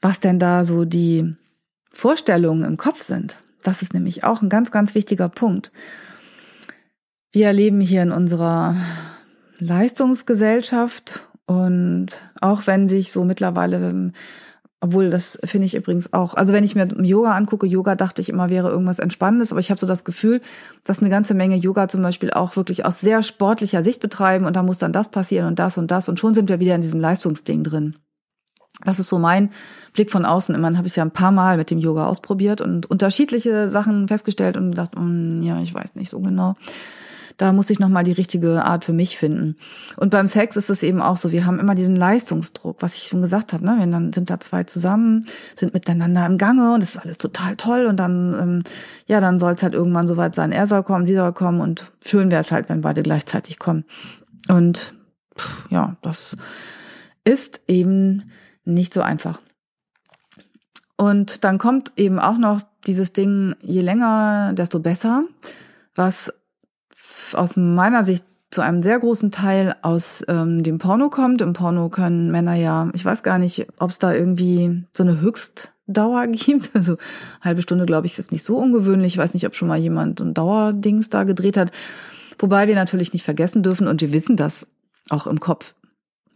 was 0.00 0.20
denn 0.20 0.38
da 0.38 0.64
so 0.64 0.84
die 0.84 1.34
Vorstellungen 1.90 2.64
im 2.64 2.76
Kopf 2.76 3.02
sind. 3.02 3.38
Das 3.62 3.82
ist 3.82 3.94
nämlich 3.94 4.24
auch 4.24 4.42
ein 4.42 4.48
ganz, 4.48 4.70
ganz 4.70 4.94
wichtiger 4.94 5.28
Punkt. 5.28 5.72
Wir 7.32 7.52
leben 7.52 7.80
hier 7.80 8.02
in 8.02 8.12
unserer 8.12 8.76
Leistungsgesellschaft 9.58 11.26
und 11.46 12.06
auch 12.40 12.66
wenn 12.66 12.88
sich 12.88 13.12
so 13.12 13.24
mittlerweile, 13.24 14.12
obwohl 14.80 15.10
das 15.10 15.38
finde 15.44 15.66
ich 15.66 15.74
übrigens 15.74 16.12
auch, 16.12 16.34
also 16.34 16.52
wenn 16.52 16.64
ich 16.64 16.74
mir 16.74 16.86
Yoga 17.02 17.32
angucke, 17.34 17.66
Yoga 17.66 17.96
dachte 17.96 18.22
ich 18.22 18.28
immer 18.28 18.50
wäre 18.50 18.68
irgendwas 18.68 18.98
Entspannendes, 18.98 19.50
aber 19.50 19.60
ich 19.60 19.70
habe 19.70 19.80
so 19.80 19.86
das 19.86 20.04
Gefühl, 20.04 20.40
dass 20.84 21.00
eine 21.00 21.10
ganze 21.10 21.34
Menge 21.34 21.56
Yoga 21.56 21.88
zum 21.88 22.02
Beispiel 22.02 22.30
auch 22.30 22.56
wirklich 22.56 22.84
aus 22.84 23.00
sehr 23.00 23.22
sportlicher 23.22 23.82
Sicht 23.82 24.00
betreiben 24.00 24.44
und 24.44 24.56
da 24.56 24.62
muss 24.62 24.78
dann 24.78 24.92
das 24.92 25.10
passieren 25.10 25.48
und 25.48 25.58
das 25.58 25.78
und 25.78 25.90
das 25.90 26.08
und 26.08 26.20
schon 26.20 26.34
sind 26.34 26.48
wir 26.48 26.60
wieder 26.60 26.74
in 26.74 26.82
diesem 26.82 27.00
Leistungsding 27.00 27.64
drin. 27.64 27.96
Das 28.84 28.98
ist 28.98 29.08
so 29.08 29.18
mein 29.18 29.50
Blick 29.92 30.10
von 30.10 30.24
außen. 30.24 30.54
Immerhin 30.54 30.76
habe 30.76 30.86
ich 30.86 30.92
es 30.92 30.96
ja 30.96 31.04
ein 31.04 31.10
paar 31.10 31.32
Mal 31.32 31.56
mit 31.56 31.70
dem 31.70 31.78
Yoga 31.78 32.06
ausprobiert 32.06 32.60
und 32.60 32.86
unterschiedliche 32.86 33.68
Sachen 33.68 34.08
festgestellt 34.08 34.56
und 34.56 34.70
gedacht, 34.70 34.92
mm, 34.96 35.42
ja, 35.42 35.60
ich 35.60 35.72
weiß 35.72 35.94
nicht 35.94 36.10
so 36.10 36.20
genau. 36.20 36.54
Da 37.38 37.52
muss 37.52 37.68
ich 37.68 37.78
nochmal 37.78 38.04
die 38.04 38.12
richtige 38.12 38.64
Art 38.64 38.84
für 38.84 38.94
mich 38.94 39.18
finden. 39.18 39.56
Und 39.96 40.10
beim 40.10 40.26
Sex 40.26 40.56
ist 40.56 40.70
es 40.70 40.82
eben 40.82 41.02
auch 41.02 41.18
so, 41.18 41.32
wir 41.32 41.44
haben 41.44 41.58
immer 41.58 41.74
diesen 41.74 41.94
Leistungsdruck, 41.94 42.80
was 42.80 42.96
ich 42.96 43.02
schon 43.02 43.20
gesagt 43.20 43.52
habe, 43.52 43.64
ne? 43.64 43.76
Wenn 43.78 43.92
dann 43.92 44.12
sind 44.12 44.30
da 44.30 44.40
zwei 44.40 44.64
zusammen, 44.64 45.26
sind 45.54 45.74
miteinander 45.74 46.24
im 46.24 46.38
Gange 46.38 46.72
und 46.72 46.82
es 46.82 46.94
ist 46.94 47.02
alles 47.02 47.18
total 47.18 47.56
toll 47.56 47.86
und 47.86 48.00
dann, 48.00 48.34
ähm, 48.40 48.62
ja, 49.06 49.20
dann 49.20 49.38
soll 49.38 49.52
es 49.52 49.62
halt 49.62 49.74
irgendwann 49.74 50.08
soweit 50.08 50.34
sein, 50.34 50.50
er 50.50 50.66
soll 50.66 50.82
kommen, 50.82 51.04
sie 51.04 51.14
soll 51.14 51.32
kommen 51.34 51.60
und 51.60 51.92
schön 52.02 52.30
wäre 52.30 52.40
es 52.40 52.52
halt, 52.52 52.70
wenn 52.70 52.80
beide 52.80 53.02
gleichzeitig 53.02 53.58
kommen. 53.58 53.84
Und 54.48 54.94
pff, 55.38 55.70
ja, 55.70 55.96
das 56.00 56.36
ist 57.24 57.60
eben 57.68 58.22
nicht 58.66 58.92
so 58.92 59.02
einfach. 59.02 59.40
Und 60.96 61.44
dann 61.44 61.58
kommt 61.58 61.92
eben 61.96 62.18
auch 62.18 62.38
noch 62.38 62.62
dieses 62.86 63.12
Ding, 63.12 63.54
je 63.62 63.80
länger, 63.80 64.52
desto 64.54 64.80
besser, 64.80 65.24
was 65.94 66.32
aus 67.32 67.56
meiner 67.56 68.04
Sicht 68.04 68.24
zu 68.50 68.60
einem 68.60 68.80
sehr 68.80 68.98
großen 68.98 69.30
Teil 69.30 69.74
aus 69.82 70.24
ähm, 70.28 70.62
dem 70.62 70.78
Porno 70.78 71.10
kommt. 71.10 71.40
Im 71.42 71.52
Porno 71.52 71.88
können 71.90 72.30
Männer 72.30 72.54
ja, 72.54 72.90
ich 72.94 73.04
weiß 73.04 73.22
gar 73.22 73.38
nicht, 73.38 73.66
ob 73.78 73.90
es 73.90 73.98
da 73.98 74.14
irgendwie 74.14 74.84
so 74.94 75.02
eine 75.02 75.20
Höchstdauer 75.20 76.26
gibt. 76.28 76.70
Also 76.74 76.96
halbe 77.42 77.62
Stunde, 77.62 77.86
glaube 77.86 78.06
ich, 78.06 78.12
ist 78.12 78.18
jetzt 78.18 78.32
nicht 78.32 78.44
so 78.44 78.56
ungewöhnlich. 78.56 79.14
Ich 79.14 79.18
weiß 79.18 79.34
nicht, 79.34 79.46
ob 79.46 79.54
schon 79.54 79.68
mal 79.68 79.78
jemand 79.78 80.20
ein 80.20 80.32
Dauerdings 80.32 81.10
da 81.10 81.24
gedreht 81.24 81.56
hat. 81.56 81.72
Wobei 82.38 82.68
wir 82.68 82.74
natürlich 82.74 83.12
nicht 83.12 83.24
vergessen 83.24 83.62
dürfen, 83.62 83.88
und 83.88 84.00
wir 84.00 84.12
wissen 84.12 84.36
das 84.36 84.66
auch 85.08 85.26
im 85.26 85.40
Kopf, 85.40 85.74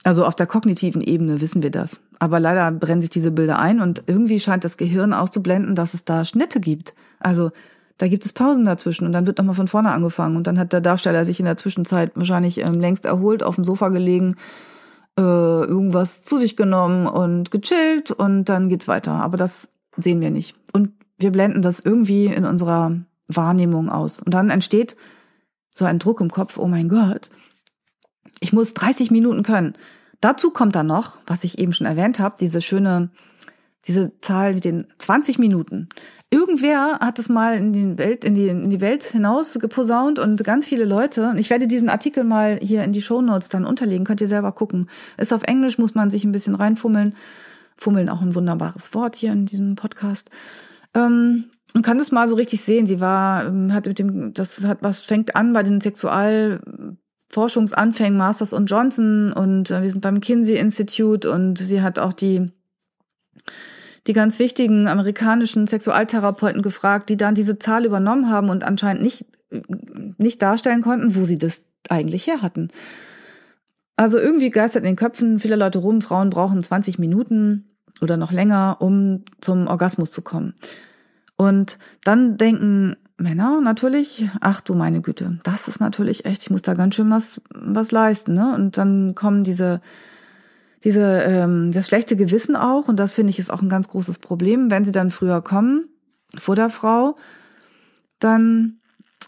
also 0.02 0.24
auf 0.24 0.34
der 0.34 0.46
kognitiven 0.46 1.02
Ebene 1.02 1.40
wissen 1.40 1.62
wir 1.62 1.70
das. 1.70 2.00
Aber 2.20 2.38
leider 2.38 2.70
brennen 2.70 3.00
sich 3.00 3.10
diese 3.10 3.32
Bilder 3.32 3.58
ein 3.58 3.80
und 3.80 4.04
irgendwie 4.06 4.38
scheint 4.38 4.62
das 4.62 4.76
Gehirn 4.76 5.14
auszublenden, 5.14 5.74
dass 5.74 5.94
es 5.94 6.04
da 6.04 6.24
Schnitte 6.24 6.60
gibt. 6.60 6.94
Also 7.18 7.50
da 7.96 8.08
gibt 8.08 8.24
es 8.24 8.34
Pausen 8.34 8.66
dazwischen 8.66 9.06
und 9.06 9.12
dann 9.12 9.26
wird 9.26 9.38
nochmal 9.38 9.54
von 9.54 9.68
vorne 9.68 9.90
angefangen 9.90 10.36
und 10.36 10.46
dann 10.46 10.58
hat 10.58 10.72
der 10.72 10.82
Darsteller 10.82 11.24
sich 11.24 11.40
in 11.40 11.46
der 11.46 11.56
Zwischenzeit 11.56 12.12
wahrscheinlich 12.14 12.58
ähm, 12.58 12.74
längst 12.74 13.06
erholt, 13.06 13.42
auf 13.42 13.56
dem 13.56 13.64
Sofa 13.64 13.88
gelegen, 13.88 14.36
äh, 15.18 15.22
irgendwas 15.22 16.24
zu 16.24 16.36
sich 16.36 16.56
genommen 16.56 17.06
und 17.06 17.50
gechillt 17.50 18.10
und 18.10 18.44
dann 18.44 18.68
geht's 18.68 18.86
weiter. 18.86 19.12
Aber 19.12 19.38
das 19.38 19.70
sehen 19.96 20.20
wir 20.20 20.30
nicht. 20.30 20.56
Und 20.72 20.92
wir 21.18 21.32
blenden 21.32 21.62
das 21.62 21.80
irgendwie 21.80 22.26
in 22.26 22.44
unserer 22.44 22.96
Wahrnehmung 23.28 23.88
aus. 23.88 24.20
Und 24.20 24.34
dann 24.34 24.50
entsteht 24.50 24.96
so 25.74 25.86
ein 25.86 25.98
Druck 25.98 26.20
im 26.20 26.30
Kopf, 26.30 26.58
oh 26.58 26.66
mein 26.66 26.88
Gott, 26.88 27.30
ich 28.40 28.52
muss 28.52 28.74
30 28.74 29.10
Minuten 29.10 29.42
können. 29.42 29.74
Dazu 30.20 30.50
kommt 30.50 30.76
dann 30.76 30.86
noch, 30.86 31.18
was 31.26 31.44
ich 31.44 31.58
eben 31.58 31.72
schon 31.72 31.86
erwähnt 31.86 32.18
habe, 32.18 32.36
diese 32.38 32.60
schöne, 32.60 33.10
diese 33.86 34.12
Zahl 34.20 34.54
mit 34.54 34.64
den 34.64 34.86
20 34.98 35.38
Minuten. 35.38 35.88
Irgendwer 36.30 36.98
hat 37.00 37.18
es 37.18 37.28
mal 37.28 37.56
in 37.56 37.72
die 37.72 37.98
Welt, 37.98 38.24
in 38.24 38.34
die, 38.34 38.48
in 38.48 38.70
die 38.70 38.80
Welt 38.80 39.02
hinaus 39.04 39.58
geposaunt 39.58 40.18
und 40.18 40.44
ganz 40.44 40.66
viele 40.66 40.84
Leute. 40.84 41.34
Ich 41.36 41.50
werde 41.50 41.66
diesen 41.66 41.88
Artikel 41.88 42.22
mal 42.22 42.58
hier 42.62 42.84
in 42.84 42.92
die 42.92 43.02
Show 43.02 43.20
Notes 43.20 43.48
dann 43.48 43.64
unterlegen, 43.64 44.04
könnt 44.04 44.20
ihr 44.20 44.28
selber 44.28 44.52
gucken. 44.52 44.88
Ist 45.16 45.32
auf 45.32 45.42
Englisch, 45.42 45.78
muss 45.78 45.94
man 45.94 46.10
sich 46.10 46.24
ein 46.24 46.32
bisschen 46.32 46.54
reinfummeln. 46.54 47.14
Fummeln 47.76 48.10
auch 48.10 48.20
ein 48.20 48.34
wunderbares 48.34 48.94
Wort 48.94 49.16
hier 49.16 49.32
in 49.32 49.46
diesem 49.46 49.74
Podcast. 49.74 50.30
Ähm, 50.94 51.46
und 51.74 51.82
kann 51.82 51.98
das 51.98 52.12
mal 52.12 52.28
so 52.28 52.34
richtig 52.34 52.60
sehen. 52.60 52.86
Sie 52.86 53.00
war, 53.00 53.46
ähm, 53.46 53.72
hat 53.72 53.86
mit 53.86 53.98
dem, 53.98 54.34
das 54.34 54.64
hat 54.64 54.82
was 54.82 55.00
fängt 55.00 55.34
an 55.34 55.52
bei 55.52 55.62
den 55.62 55.80
Sexual 55.80 56.60
Forschungsanfängen 57.30 58.18
Masters 58.18 58.52
und 58.52 58.66
Johnson 58.66 59.32
und 59.32 59.70
äh, 59.70 59.82
wir 59.82 59.90
sind 59.90 60.00
beim 60.00 60.20
Kinsey 60.20 60.56
Institute 60.56 61.30
und 61.30 61.58
sie 61.58 61.80
hat 61.82 61.98
auch 61.98 62.12
die 62.12 62.50
die 64.06 64.12
ganz 64.14 64.38
wichtigen 64.38 64.88
amerikanischen 64.88 65.66
Sexualtherapeuten 65.66 66.62
gefragt, 66.62 67.10
die 67.10 67.16
dann 67.16 67.34
diese 67.34 67.58
Zahl 67.58 67.84
übernommen 67.84 68.30
haben 68.30 68.48
und 68.48 68.64
anscheinend 68.64 69.02
nicht 69.02 69.26
nicht 70.18 70.42
darstellen 70.42 70.82
konnten, 70.82 71.14
wo 71.14 71.24
sie 71.24 71.38
das 71.38 71.64
eigentlich 71.88 72.26
her 72.26 72.42
hatten. 72.42 72.68
Also 73.96 74.18
irgendwie 74.18 74.50
geistert 74.50 74.82
in 74.82 74.90
den 74.90 74.96
Köpfen 74.96 75.38
viele 75.38 75.56
Leute 75.56 75.78
rum, 75.78 76.00
Frauen 76.00 76.30
brauchen 76.30 76.62
20 76.62 76.98
Minuten 76.98 77.66
oder 78.00 78.16
noch 78.16 78.32
länger, 78.32 78.76
um 78.80 79.24
zum 79.40 79.66
Orgasmus 79.66 80.10
zu 80.10 80.22
kommen. 80.22 80.54
Und 81.36 81.78
dann 82.04 82.36
denken 82.36 82.96
Männer 83.20 83.60
natürlich, 83.60 84.28
ach 84.40 84.60
du 84.60 84.74
meine 84.74 85.00
Güte, 85.00 85.38
das 85.42 85.68
ist 85.68 85.80
natürlich 85.80 86.24
echt, 86.24 86.42
ich 86.42 86.50
muss 86.50 86.62
da 86.62 86.74
ganz 86.74 86.94
schön 86.94 87.10
was, 87.10 87.40
was 87.50 87.92
leisten, 87.92 88.34
ne? 88.34 88.54
Und 88.54 88.78
dann 88.78 89.14
kommen 89.14 89.44
diese, 89.44 89.80
diese, 90.84 91.22
ähm, 91.22 91.72
das 91.72 91.88
schlechte 91.88 92.16
Gewissen 92.16 92.56
auch, 92.56 92.88
und 92.88 92.96
das 92.96 93.14
finde 93.14 93.30
ich 93.30 93.38
ist 93.38 93.52
auch 93.52 93.62
ein 93.62 93.68
ganz 93.68 93.88
großes 93.88 94.18
Problem, 94.18 94.70
wenn 94.70 94.84
sie 94.84 94.92
dann 94.92 95.10
früher 95.10 95.42
kommen, 95.42 95.88
vor 96.38 96.56
der 96.56 96.70
Frau, 96.70 97.16
dann, 98.18 98.80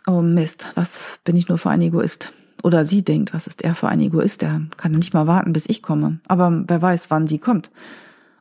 oh 0.06 0.22
Mist, 0.22 0.70
was 0.75 1.20
bin 1.25 1.37
ich 1.37 1.49
nur 1.49 1.58
für 1.58 1.70
ein 1.70 1.82
Egoist? 1.82 2.32
Oder 2.62 2.84
sie 2.84 3.02
denkt, 3.02 3.34
was 3.34 3.46
ist 3.46 3.62
er 3.62 3.75
für 3.75 3.88
ein 3.88 4.00
Egoist? 4.00 4.42
Der 4.42 4.62
kann 4.76 4.92
nicht 4.92 5.14
mal 5.14 5.26
warten, 5.26 5.52
bis 5.52 5.68
ich 5.68 5.82
komme. 5.82 6.20
Aber 6.28 6.64
wer 6.68 6.80
weiß, 6.80 7.11
wann 7.11 7.26
sie 7.26 7.38
kommt. 7.38 7.70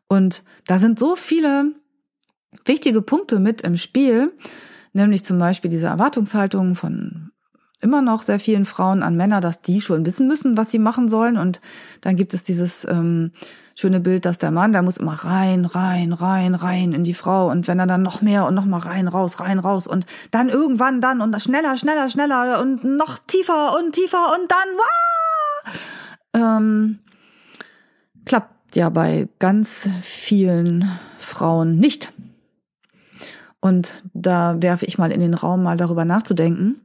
Und 0.07 0.43
da 0.67 0.77
sind 0.77 0.99
so 0.99 1.15
viele 1.15 1.71
wichtige 2.65 3.01
Punkte 3.01 3.39
mit 3.39 3.61
im 3.61 3.77
Spiel, 3.77 4.31
nämlich 4.93 5.25
zum 5.25 5.37
Beispiel 5.37 5.69
diese 5.69 5.87
Erwartungshaltung 5.87 6.75
von 6.75 7.31
immer 7.81 8.01
noch 8.01 8.21
sehr 8.21 8.39
vielen 8.39 8.65
Frauen 8.65 9.03
an 9.03 9.17
Männer, 9.17 9.41
dass 9.41 9.61
die 9.61 9.81
schon 9.81 10.05
wissen 10.05 10.27
müssen, 10.27 10.55
was 10.55 10.71
sie 10.71 10.79
machen 10.79 11.09
sollen. 11.09 11.37
Und 11.37 11.61
dann 12.01 12.15
gibt 12.15 12.33
es 12.33 12.43
dieses 12.43 12.85
ähm, 12.85 13.31
schöne 13.75 13.99
Bild, 13.99 14.25
dass 14.25 14.37
der 14.37 14.51
Mann, 14.51 14.71
der 14.71 14.83
muss 14.83 14.97
immer 14.97 15.13
rein, 15.13 15.65
rein, 15.65 16.13
rein, 16.13 16.53
rein 16.55 16.93
in 16.93 17.03
die 17.03 17.15
Frau. 17.15 17.49
Und 17.49 17.67
wenn 17.67 17.79
er 17.79 17.87
dann 17.87 18.03
noch 18.03 18.21
mehr 18.21 18.45
und 18.45 18.53
noch 18.53 18.65
mal 18.65 18.79
rein, 18.79 19.07
raus, 19.07 19.39
rein, 19.39 19.59
raus 19.59 19.87
und 19.87 20.05
dann 20.29 20.49
irgendwann 20.49 21.01
dann 21.01 21.21
und 21.21 21.39
schneller, 21.41 21.75
schneller, 21.75 22.09
schneller 22.09 22.61
und 22.61 22.83
noch 22.83 23.17
tiefer 23.19 23.77
und 23.77 23.93
tiefer 23.93 24.37
und 24.39 24.51
dann, 24.51 24.77
wow! 24.77 25.73
Ähm, 26.33 26.99
klappt 28.25 28.75
ja 28.75 28.89
bei 28.89 29.27
ganz 29.39 29.89
vielen 30.01 30.87
Frauen 31.19 31.77
nicht. 31.77 32.13
Und 33.61 34.03
da 34.13 34.61
werfe 34.61 34.85
ich 34.85 34.97
mal 34.97 35.11
in 35.11 35.19
den 35.19 35.35
Raum, 35.35 35.63
mal 35.63 35.77
darüber 35.77 36.03
nachzudenken, 36.03 36.81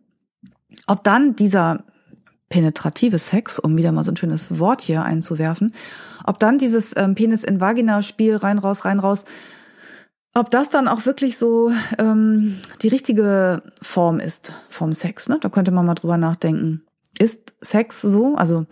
ob 0.86 1.02
dann 1.02 1.34
dieser 1.34 1.84
penetrative 2.48 3.18
Sex, 3.18 3.58
um 3.58 3.76
wieder 3.76 3.90
mal 3.92 4.04
so 4.04 4.12
ein 4.12 4.16
schönes 4.16 4.58
Wort 4.58 4.82
hier 4.82 5.02
einzuwerfen, 5.02 5.72
ob 6.24 6.38
dann 6.38 6.58
dieses 6.58 6.94
ähm, 6.96 7.14
Penis 7.14 7.42
in 7.42 7.60
Vagina 7.60 8.02
Spiel 8.02 8.36
rein 8.36 8.58
raus 8.58 8.84
rein 8.84 9.00
raus, 9.00 9.24
ob 10.34 10.50
das 10.50 10.68
dann 10.68 10.86
auch 10.86 11.06
wirklich 11.06 11.38
so 11.38 11.72
ähm, 11.98 12.58
die 12.82 12.88
richtige 12.88 13.62
Form 13.80 14.20
ist 14.20 14.52
vom 14.68 14.92
Sex, 14.92 15.28
ne? 15.28 15.38
Da 15.40 15.48
könnte 15.48 15.70
man 15.70 15.86
mal 15.86 15.94
drüber 15.94 16.18
nachdenken. 16.18 16.82
Ist 17.18 17.54
Sex 17.62 18.02
so, 18.02 18.36
also 18.36 18.66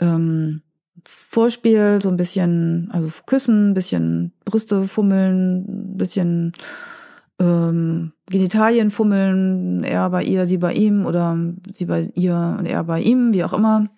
ähm, 0.00 0.60
Vorspiel, 1.06 2.00
so 2.02 2.10
ein 2.10 2.18
bisschen, 2.18 2.90
also 2.92 3.10
küssen, 3.26 3.70
ein 3.70 3.74
bisschen 3.74 4.32
Brüste 4.44 4.86
fummeln, 4.86 5.92
ein 5.92 5.96
bisschen 5.96 6.52
ähm, 7.38 8.12
Genitalien 8.26 8.90
fummeln, 8.90 9.84
er 9.84 10.10
bei 10.10 10.22
ihr, 10.22 10.46
sie 10.46 10.58
bei 10.58 10.72
ihm 10.72 11.06
oder 11.06 11.36
sie 11.72 11.86
bei 11.86 12.08
ihr 12.14 12.56
und 12.58 12.66
er 12.66 12.84
bei 12.84 13.00
ihm, 13.00 13.32
wie 13.32 13.44
auch 13.44 13.52
immer. 13.52 13.88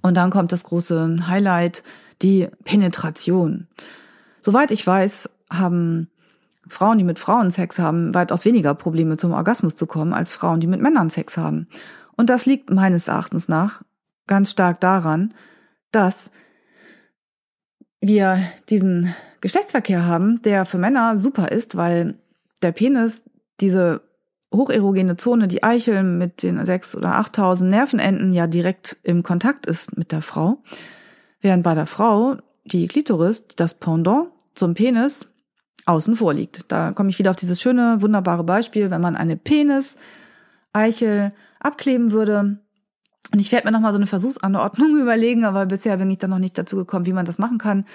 Und 0.00 0.16
dann 0.16 0.30
kommt 0.30 0.52
das 0.52 0.64
große 0.64 1.16
Highlight, 1.26 1.82
die 2.22 2.48
Penetration. 2.64 3.68
Soweit 4.40 4.70
ich 4.70 4.86
weiß, 4.86 5.28
haben 5.50 6.08
Frauen, 6.68 6.98
die 6.98 7.04
mit 7.04 7.18
Frauen 7.18 7.50
Sex 7.50 7.78
haben, 7.78 8.14
weitaus 8.14 8.44
weniger 8.44 8.74
Probleme 8.74 9.16
zum 9.16 9.32
Orgasmus 9.32 9.76
zu 9.76 9.86
kommen, 9.86 10.12
als 10.12 10.32
Frauen, 10.32 10.60
die 10.60 10.66
mit 10.66 10.80
Männern 10.80 11.10
Sex 11.10 11.36
haben. 11.36 11.68
Und 12.16 12.30
das 12.30 12.46
liegt 12.46 12.70
meines 12.70 13.08
Erachtens 13.08 13.48
nach 13.48 13.82
ganz 14.26 14.50
stark 14.50 14.80
daran, 14.80 15.34
dass 15.90 16.30
wir 18.00 18.42
diesen 18.68 19.14
Geschlechtsverkehr 19.40 20.06
haben, 20.06 20.40
der 20.42 20.64
für 20.64 20.78
Männer 20.78 21.18
super 21.18 21.50
ist, 21.50 21.76
weil 21.76 22.18
der 22.62 22.72
Penis 22.72 23.24
diese 23.60 24.02
hocherogene 24.52 25.16
Zone, 25.16 25.48
die 25.48 25.62
Eichel 25.62 26.02
mit 26.02 26.42
den 26.42 26.64
sechs 26.66 26.94
oder 26.94 27.16
achttausend 27.16 27.70
Nervenenden 27.70 28.32
ja 28.32 28.46
direkt 28.46 28.96
im 29.02 29.22
Kontakt 29.22 29.66
ist 29.66 29.96
mit 29.96 30.12
der 30.12 30.22
Frau. 30.22 30.62
Während 31.40 31.62
bei 31.62 31.74
der 31.74 31.86
Frau 31.86 32.36
die 32.64 32.86
Klitoris, 32.86 33.46
das 33.56 33.78
Pendant 33.78 34.28
zum 34.54 34.74
Penis, 34.74 35.28
außen 35.86 36.16
vor 36.16 36.34
liegt. 36.34 36.70
Da 36.70 36.92
komme 36.92 37.10
ich 37.10 37.18
wieder 37.18 37.30
auf 37.30 37.36
dieses 37.36 37.60
schöne, 37.60 38.00
wunderbare 38.00 38.44
Beispiel, 38.44 38.90
wenn 38.90 39.00
man 39.00 39.16
eine 39.16 39.36
Penis-Eichel 39.36 41.32
abkleben 41.58 42.12
würde. 42.12 42.60
Und 43.32 43.38
ich 43.38 43.50
werde 43.50 43.66
mir 43.66 43.72
nochmal 43.72 43.92
so 43.92 43.98
eine 43.98 44.06
Versuchsanordnung 44.06 44.96
überlegen, 45.00 45.44
aber 45.44 45.66
bisher 45.66 45.96
bin 45.96 46.10
ich 46.10 46.18
da 46.18 46.28
noch 46.28 46.38
nicht 46.38 46.56
dazu 46.58 46.76
gekommen, 46.76 47.06
wie 47.06 47.12
man 47.12 47.26
das 47.26 47.38
machen 47.38 47.58
kann. 47.58 47.86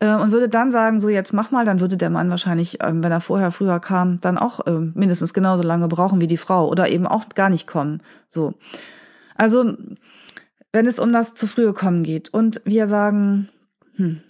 Äh, 0.00 0.14
und 0.14 0.32
würde 0.32 0.48
dann 0.48 0.70
sagen, 0.70 1.00
so 1.00 1.08
jetzt 1.08 1.32
mach 1.32 1.50
mal, 1.50 1.64
dann 1.64 1.80
würde 1.80 1.96
der 1.96 2.10
Mann 2.10 2.30
wahrscheinlich, 2.30 2.78
ähm, 2.82 3.02
wenn 3.02 3.12
er 3.12 3.20
vorher 3.20 3.50
früher 3.50 3.80
kam, 3.80 4.20
dann 4.20 4.38
auch 4.38 4.66
äh, 4.66 4.78
mindestens 4.94 5.34
genauso 5.34 5.62
lange 5.62 5.88
brauchen 5.88 6.20
wie 6.20 6.26
die 6.26 6.36
Frau 6.36 6.68
oder 6.68 6.88
eben 6.88 7.06
auch 7.06 7.28
gar 7.30 7.50
nicht 7.50 7.66
kommen. 7.66 8.00
So. 8.28 8.54
Also, 9.34 9.74
wenn 10.72 10.86
es 10.86 10.98
um 10.98 11.12
das 11.12 11.34
zu 11.34 11.46
frühe 11.46 11.72
kommen 11.72 12.02
geht 12.02 12.32
und 12.32 12.60
wir 12.64 12.88
sagen, 12.88 13.48
hm, 13.96 14.20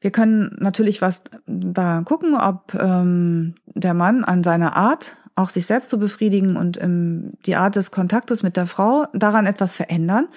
wir 0.00 0.10
können 0.10 0.56
natürlich 0.60 1.02
was 1.02 1.22
da 1.46 2.02
gucken, 2.04 2.34
ob 2.34 2.74
ähm, 2.74 3.54
der 3.66 3.94
Mann 3.94 4.22
an 4.22 4.44
seiner 4.44 4.76
Art, 4.76 5.16
auch 5.34 5.50
sich 5.50 5.66
selbst 5.66 5.90
zu 5.90 5.98
befriedigen 5.98 6.56
und 6.56 6.80
ähm, 6.80 7.32
die 7.44 7.56
Art 7.56 7.76
des 7.76 7.90
Kontaktes 7.90 8.42
mit 8.42 8.56
der 8.56 8.66
Frau 8.66 9.06
daran 9.12 9.46
etwas 9.46 9.76
verändern 9.76 10.28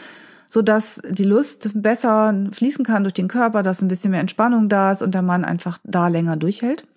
so 0.49 0.63
dass 0.63 1.01
die 1.07 1.23
Lust 1.23 1.69
besser 1.75 2.33
fließen 2.51 2.83
kann 2.83 3.03
durch 3.03 3.13
den 3.13 3.27
Körper, 3.27 3.61
dass 3.61 3.81
ein 3.81 3.87
bisschen 3.87 4.11
mehr 4.11 4.19
Entspannung 4.19 4.67
da 4.67 4.91
ist 4.91 5.03
und 5.03 5.13
der 5.13 5.21
Mann 5.21 5.45
einfach 5.45 5.77
da 5.83 6.07
länger 6.07 6.37
durchhält. 6.37 6.87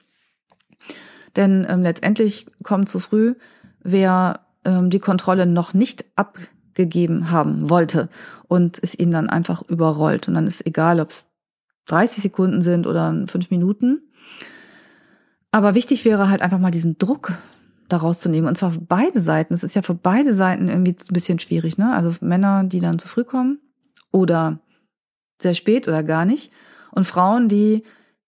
Denn 1.37 1.67
ähm, 1.69 1.83
letztendlich 1.83 2.47
kommt 2.63 2.89
zu 2.89 2.99
früh, 2.99 3.35
wer 3.83 4.41
ähm, 4.65 4.89
die 4.89 5.01
Kontrolle 5.01 5.47
noch 5.47 5.75
nicht 5.75 6.05
abgegeben 6.17 7.31
haben 7.31 7.69
wollte 7.69 8.09
und 8.49 8.83
es 8.83 8.99
ihn 8.99 9.11
dann 9.11 9.29
einfach 9.29 9.63
überrollt. 9.69 10.29
Und 10.29 10.35
dann 10.35 10.47
ist 10.47 10.67
egal, 10.67 10.99
ob 10.99 11.11
es 11.11 11.29
30 11.87 12.23
Sekunden 12.23 12.63
sind 12.63 12.87
oder 12.87 13.25
fünf 13.27 13.51
Minuten. 13.51 14.01
Aber 15.51 15.75
wichtig 15.75 16.07
wäre 16.07 16.31
halt 16.31 16.41
einfach 16.41 16.59
mal 16.59 16.71
diesen 16.71 16.97
Druck 16.97 17.35
daraus 17.93 18.19
zu 18.19 18.29
nehmen. 18.29 18.49
Und 18.49 18.57
zwar 18.57 18.73
für 18.73 18.81
beide 18.81 19.21
Seiten. 19.21 19.55
Es 19.55 19.63
ist 19.63 19.75
ja 19.75 19.83
für 19.83 19.95
beide 19.95 20.35
Seiten 20.35 20.69
irgendwie 20.69 20.93
ein 20.93 21.13
bisschen 21.13 21.39
schwierig, 21.39 21.79
ne? 21.79 21.93
Also 21.93 22.15
Männer, 22.21 22.65
die 22.65 22.81
dann 22.81 22.99
zu 22.99 23.09
früh 23.09 23.25
kommen 23.25 23.59
oder 24.11 24.61
sehr 25.41 25.55
spät 25.55 25.89
oder 25.89 26.03
gar 26.03 26.25
nicht. 26.25 26.53
Und 26.93 27.05
Frauen, 27.05 27.49
die 27.49 27.83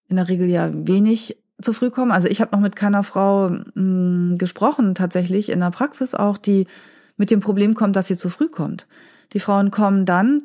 in 0.08 0.16
der 0.16 0.28
Regel 0.28 0.48
ja 0.48 0.70
wenig 0.72 1.36
zu 1.60 1.72
früh 1.72 1.90
kommen. 1.90 2.10
Also 2.10 2.28
ich 2.28 2.40
habe 2.40 2.54
noch 2.54 2.60
mit 2.60 2.76
keiner 2.76 3.02
Frau 3.02 3.48
mh, 3.48 3.62
hm, 3.74 4.38
gesprochen, 4.38 4.94
tatsächlich 4.94 5.50
in 5.50 5.60
der 5.60 5.70
Praxis 5.70 6.14
auch, 6.14 6.36
die 6.36 6.66
mit 7.16 7.30
dem 7.30 7.40
Problem 7.40 7.74
kommt, 7.74 7.96
dass 7.96 8.08
sie 8.08 8.16
zu 8.16 8.28
früh 8.28 8.48
kommt. 8.48 8.86
Die 9.32 9.40
Frauen 9.40 9.70
kommen 9.70 10.04
dann 10.04 10.42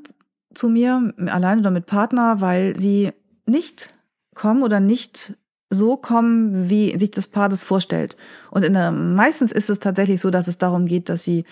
zu 0.54 0.70
mir, 0.70 1.14
allein 1.28 1.60
oder 1.60 1.72
mit 1.72 1.86
Partner, 1.86 2.42
weil 2.42 2.76
sie 2.76 3.12
nicht 3.46 3.94
kommen 4.34 4.64
oder 4.64 4.80
nicht 4.80 5.34
so 5.70 5.98
kommen, 5.98 6.70
wie 6.70 6.98
sich 6.98 7.12
das 7.12 7.28
Paar 7.28 7.50
das 7.50 7.64
vorstellt. 7.64 8.18
Und 8.52 8.64
in 8.64 8.74
der, 8.74 8.92
meistens 8.92 9.52
ist 9.52 9.70
es 9.70 9.80
tatsächlich 9.80 10.20
so, 10.20 10.30
dass 10.30 10.48
es 10.48 10.58
darum 10.58 10.86
geht, 10.86 11.10
dass 11.10 11.24
sie 11.24 11.46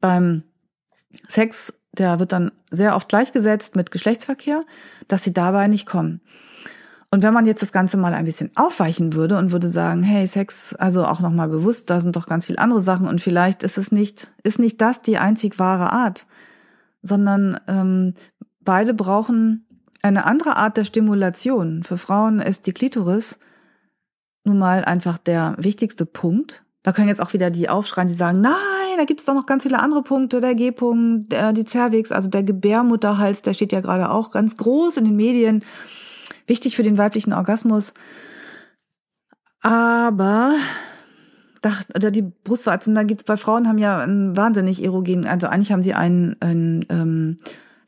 beim 0.00 0.42
Sex, 1.28 1.74
der 1.92 2.18
wird 2.18 2.32
dann 2.32 2.52
sehr 2.70 2.96
oft 2.96 3.08
gleichgesetzt 3.08 3.76
mit 3.76 3.90
Geschlechtsverkehr, 3.90 4.62
dass 5.08 5.24
sie 5.24 5.32
dabei 5.34 5.68
nicht 5.68 5.86
kommen. 5.86 6.20
Und 7.10 7.22
wenn 7.22 7.34
man 7.34 7.44
jetzt 7.44 7.60
das 7.60 7.72
Ganze 7.72 7.98
mal 7.98 8.14
ein 8.14 8.24
bisschen 8.24 8.50
aufweichen 8.54 9.12
würde 9.12 9.36
und 9.36 9.52
würde 9.52 9.70
sagen, 9.70 10.02
hey, 10.02 10.26
Sex, 10.26 10.72
also 10.72 11.04
auch 11.04 11.20
nochmal 11.20 11.48
bewusst, 11.48 11.90
da 11.90 12.00
sind 12.00 12.16
doch 12.16 12.26
ganz 12.26 12.46
viele 12.46 12.58
andere 12.58 12.80
Sachen 12.80 13.06
und 13.06 13.20
vielleicht 13.20 13.62
ist 13.64 13.76
es 13.76 13.92
nicht, 13.92 14.28
ist 14.42 14.58
nicht 14.58 14.80
das 14.80 15.02
die 15.02 15.18
einzig 15.18 15.58
wahre 15.58 15.92
Art, 15.92 16.24
sondern 17.02 17.60
ähm, 17.68 18.14
beide 18.62 18.94
brauchen 18.94 19.66
eine 20.02 20.26
andere 20.26 20.56
Art 20.56 20.76
der 20.76 20.84
Stimulation. 20.84 21.82
Für 21.84 21.96
Frauen 21.96 22.40
ist 22.40 22.66
die 22.66 22.72
Klitoris 22.72 23.38
nun 24.44 24.58
mal 24.58 24.84
einfach 24.84 25.18
der 25.18 25.54
wichtigste 25.58 26.04
Punkt. 26.04 26.64
Da 26.82 26.92
können 26.92 27.08
jetzt 27.08 27.22
auch 27.22 27.32
wieder 27.32 27.50
die 27.50 27.68
aufschreien, 27.68 28.08
die 28.08 28.14
sagen, 28.14 28.40
nein, 28.40 28.52
da 28.96 29.04
gibt 29.04 29.20
es 29.20 29.26
doch 29.26 29.34
noch 29.34 29.46
ganz 29.46 29.62
viele 29.62 29.78
andere 29.78 30.02
Punkte, 30.02 30.40
der 30.40 30.56
G-Punkt, 30.56 31.30
der, 31.30 31.52
die 31.52 31.64
Cervix, 31.64 32.10
also 32.10 32.28
der 32.28 32.42
Gebärmutterhals, 32.42 33.42
der 33.42 33.54
steht 33.54 33.72
ja 33.72 33.80
gerade 33.80 34.10
auch 34.10 34.32
ganz 34.32 34.56
groß 34.56 34.96
in 34.96 35.04
den 35.04 35.14
Medien, 35.14 35.64
wichtig 36.48 36.74
für 36.74 36.82
den 36.82 36.98
weiblichen 36.98 37.32
Orgasmus. 37.32 37.94
Aber 39.60 40.54
oder 41.94 42.10
die 42.10 42.22
Brustwarzen, 42.22 42.96
da 42.96 43.04
gibt's 43.04 43.22
bei 43.22 43.36
Frauen 43.36 43.68
haben 43.68 43.78
ja 43.78 44.00
einen 44.00 44.36
wahnsinnig 44.36 44.82
erogen, 44.82 45.28
also 45.28 45.46
eigentlich 45.46 45.70
haben 45.70 45.82
sie 45.82 45.94
einen, 45.94 46.34
einen 46.40 46.84
ähm, 46.88 47.36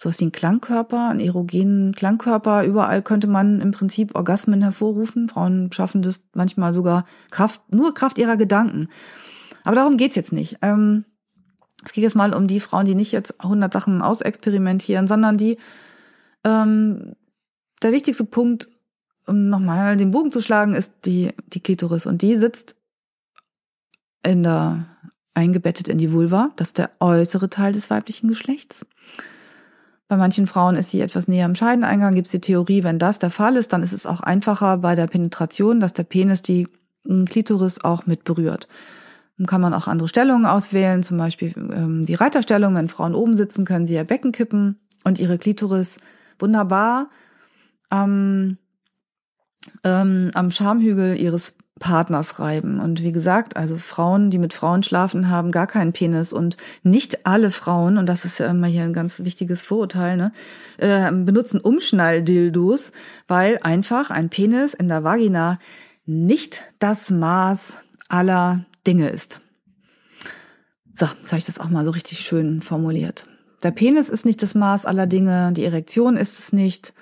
sowas 0.05 0.21
wie 0.21 0.27
ein 0.27 0.33
Klangkörper, 0.33 1.09
einen 1.09 1.21
erogenen 1.21 1.93
Klangkörper. 1.95 2.65
Überall 2.65 3.03
könnte 3.03 3.27
man 3.27 3.61
im 3.61 3.73
Prinzip 3.73 4.15
Orgasmen 4.15 4.63
hervorrufen. 4.63 5.29
Frauen 5.29 5.73
schaffen 5.73 6.03
das 6.03 6.23
manchmal 6.35 6.73
sogar 6.73 7.05
Kraft, 7.31 7.61
nur 7.73 7.95
Kraft 7.95 8.19
ihrer 8.19 8.37
Gedanken. 8.37 8.89
Aber 9.65 9.77
darum 9.77 9.97
geht's 9.97 10.15
jetzt 10.15 10.33
nicht. 10.33 10.59
Ähm, 10.63 11.05
es 11.85 11.93
geht 11.93 12.05
jetzt 12.05 12.15
mal 12.15 12.35
um 12.35 12.47
die 12.47 12.61
Frauen, 12.61 12.87
die 12.87 12.95
nicht 12.95 13.13
jetzt 13.13 13.41
100 13.41 13.73
Sachen 13.73 14.03
ausexperimentieren, 14.03 15.07
sondern 15.07 15.37
die, 15.37 15.59
ähm, 16.45 17.15
der 17.83 17.93
wichtigste 17.93 18.25
Punkt, 18.25 18.69
um 19.27 19.49
nochmal 19.49 19.97
den 19.97 20.11
Bogen 20.11 20.31
zu 20.31 20.41
schlagen, 20.41 20.75
ist 20.75 20.93
die, 21.07 21.33
die 21.49 21.61
Klitoris. 21.61 22.07
Und 22.07 22.23
die 22.23 22.37
sitzt 22.37 22.77
in 24.23 24.43
der, 24.43 24.87
eingebettet 25.33 25.89
in 25.89 25.99
die 25.99 26.13
Vulva. 26.13 26.51
Das 26.57 26.69
ist 26.69 26.79
der 26.79 26.91
äußere 27.01 27.49
Teil 27.49 27.73
des 27.73 27.91
weiblichen 27.91 28.29
Geschlechts. 28.29 28.87
Bei 30.09 30.17
manchen 30.17 30.47
Frauen 30.47 30.77
ist 30.77 30.91
sie 30.91 31.01
etwas 31.01 31.29
näher 31.29 31.47
am 31.47 31.55
Scheideneingang. 31.55 32.15
Gibt 32.15 32.27
es 32.27 32.33
die 32.33 32.41
Theorie, 32.41 32.83
wenn 32.83 32.99
das 32.99 33.19
der 33.19 33.31
Fall 33.31 33.57
ist, 33.57 33.73
dann 33.73 33.83
ist 33.83 33.93
es 33.93 34.07
auch 34.07 34.21
einfacher 34.21 34.77
bei 34.79 34.95
der 34.95 35.07
Penetration, 35.07 35.81
dass 35.81 35.95
der 35.95 36.05
Penis 36.05 36.43
die 36.43 36.69
Klitoris 37.27 37.83
auch 37.83 38.07
mit 38.07 38.25
berührt. 38.25 38.69
Dann 39.39 39.47
kann 39.47 39.61
man 39.61 39.75
auch 39.75 39.89
andere 39.89 40.09
Stellungen 40.09 40.47
auswählen, 40.47 41.03
zum 41.03 41.17
Beispiel 41.17 41.53
ähm, 41.57 42.05
die 42.05 42.15
Reiterstellung. 42.15 42.75
Wenn 42.75 42.89
Frauen 42.89 43.15
oben 43.15 43.37
sitzen, 43.37 43.65
können 43.65 43.87
sie 43.87 43.95
ihr 43.95 44.05
Becken 44.05 44.33
kippen 44.33 44.79
und 45.05 45.19
ihre 45.19 45.39
Klitoris 45.39 45.99
wunderbar 46.39 47.11
am, 47.89 48.59
ähm, 49.83 50.31
am 50.35 50.51
Schamhügel 50.51 51.19
ihres 51.19 51.57
Partners 51.81 52.39
reiben. 52.39 52.81
Und 52.81 53.03
wie 53.03 53.13
gesagt, 53.13 53.57
also 53.57 53.77
Frauen, 53.77 54.31
die 54.31 54.39
mit 54.39 54.53
Frauen 54.53 54.83
schlafen, 54.83 55.29
haben 55.29 55.51
gar 55.51 55.67
keinen 55.67 55.93
Penis. 55.93 56.33
Und 56.33 56.57
nicht 56.83 57.27
alle 57.27 57.51
Frauen, 57.51 57.99
und 57.99 58.07
das 58.07 58.25
ist 58.25 58.39
ja 58.39 58.47
immer 58.47 58.69
hier 58.69 58.85
ein 58.85 58.93
ganz 58.93 59.25
wichtiges 59.25 59.65
Vorurteil, 59.65 60.17
ne, 60.17 60.33
äh, 60.79 61.11
benutzen 61.11 61.61
Umschnalldildos, 61.61 62.93
weil 63.27 63.59
einfach 63.63 64.11
ein 64.11 64.31
Penis 64.31 64.75
in 64.75 64.89
der 64.89 65.03
Vagina 65.03 65.59
nicht 66.07 66.63
das 66.79 67.11
Maß 67.11 67.79
aller 68.09 68.65
Dinge 68.87 69.09
ist. 69.09 69.41
So, 70.93 71.07
jetzt 71.07 71.33
habe 71.33 71.39
ich 71.39 71.45
das 71.45 71.59
auch 71.59 71.71
mal 71.71 71.85
so 71.85 71.91
richtig 71.91 72.21
schön 72.21 72.61
formuliert. 72.61 73.27
Der 73.65 73.73
Penis 73.73 74.09
ist 74.09 74.25
nicht 74.25 74.43
das 74.43 74.55
Maß 74.55 74.87
aller 74.87 75.07
Dinge, 75.07 75.53
die 75.53 75.65
Erektion 75.65 76.17
ist 76.17 76.39
es 76.39 76.53
nicht 76.53 76.95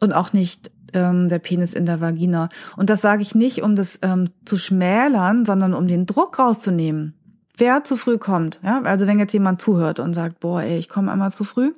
und 0.00 0.12
auch 0.12 0.32
nicht 0.32 0.70
ähm, 0.92 1.28
der 1.28 1.38
Penis 1.38 1.74
in 1.74 1.86
der 1.86 2.00
Vagina. 2.00 2.48
Und 2.76 2.90
das 2.90 3.00
sage 3.00 3.22
ich 3.22 3.34
nicht, 3.34 3.62
um 3.62 3.76
das 3.76 3.98
ähm, 4.02 4.28
zu 4.44 4.56
schmälern, 4.56 5.44
sondern 5.44 5.74
um 5.74 5.88
den 5.88 6.06
Druck 6.06 6.38
rauszunehmen. 6.38 7.14
wer 7.56 7.84
zu 7.84 7.96
früh 7.96 8.18
kommt. 8.18 8.60
Ja? 8.62 8.82
Also 8.82 9.06
wenn 9.06 9.18
jetzt 9.18 9.32
jemand 9.32 9.60
zuhört 9.60 9.98
und 10.00 10.14
sagt, 10.14 10.40
boah, 10.40 10.62
ey, 10.62 10.78
ich 10.78 10.88
komme 10.88 11.10
einmal 11.10 11.32
zu 11.32 11.44
früh, 11.44 11.72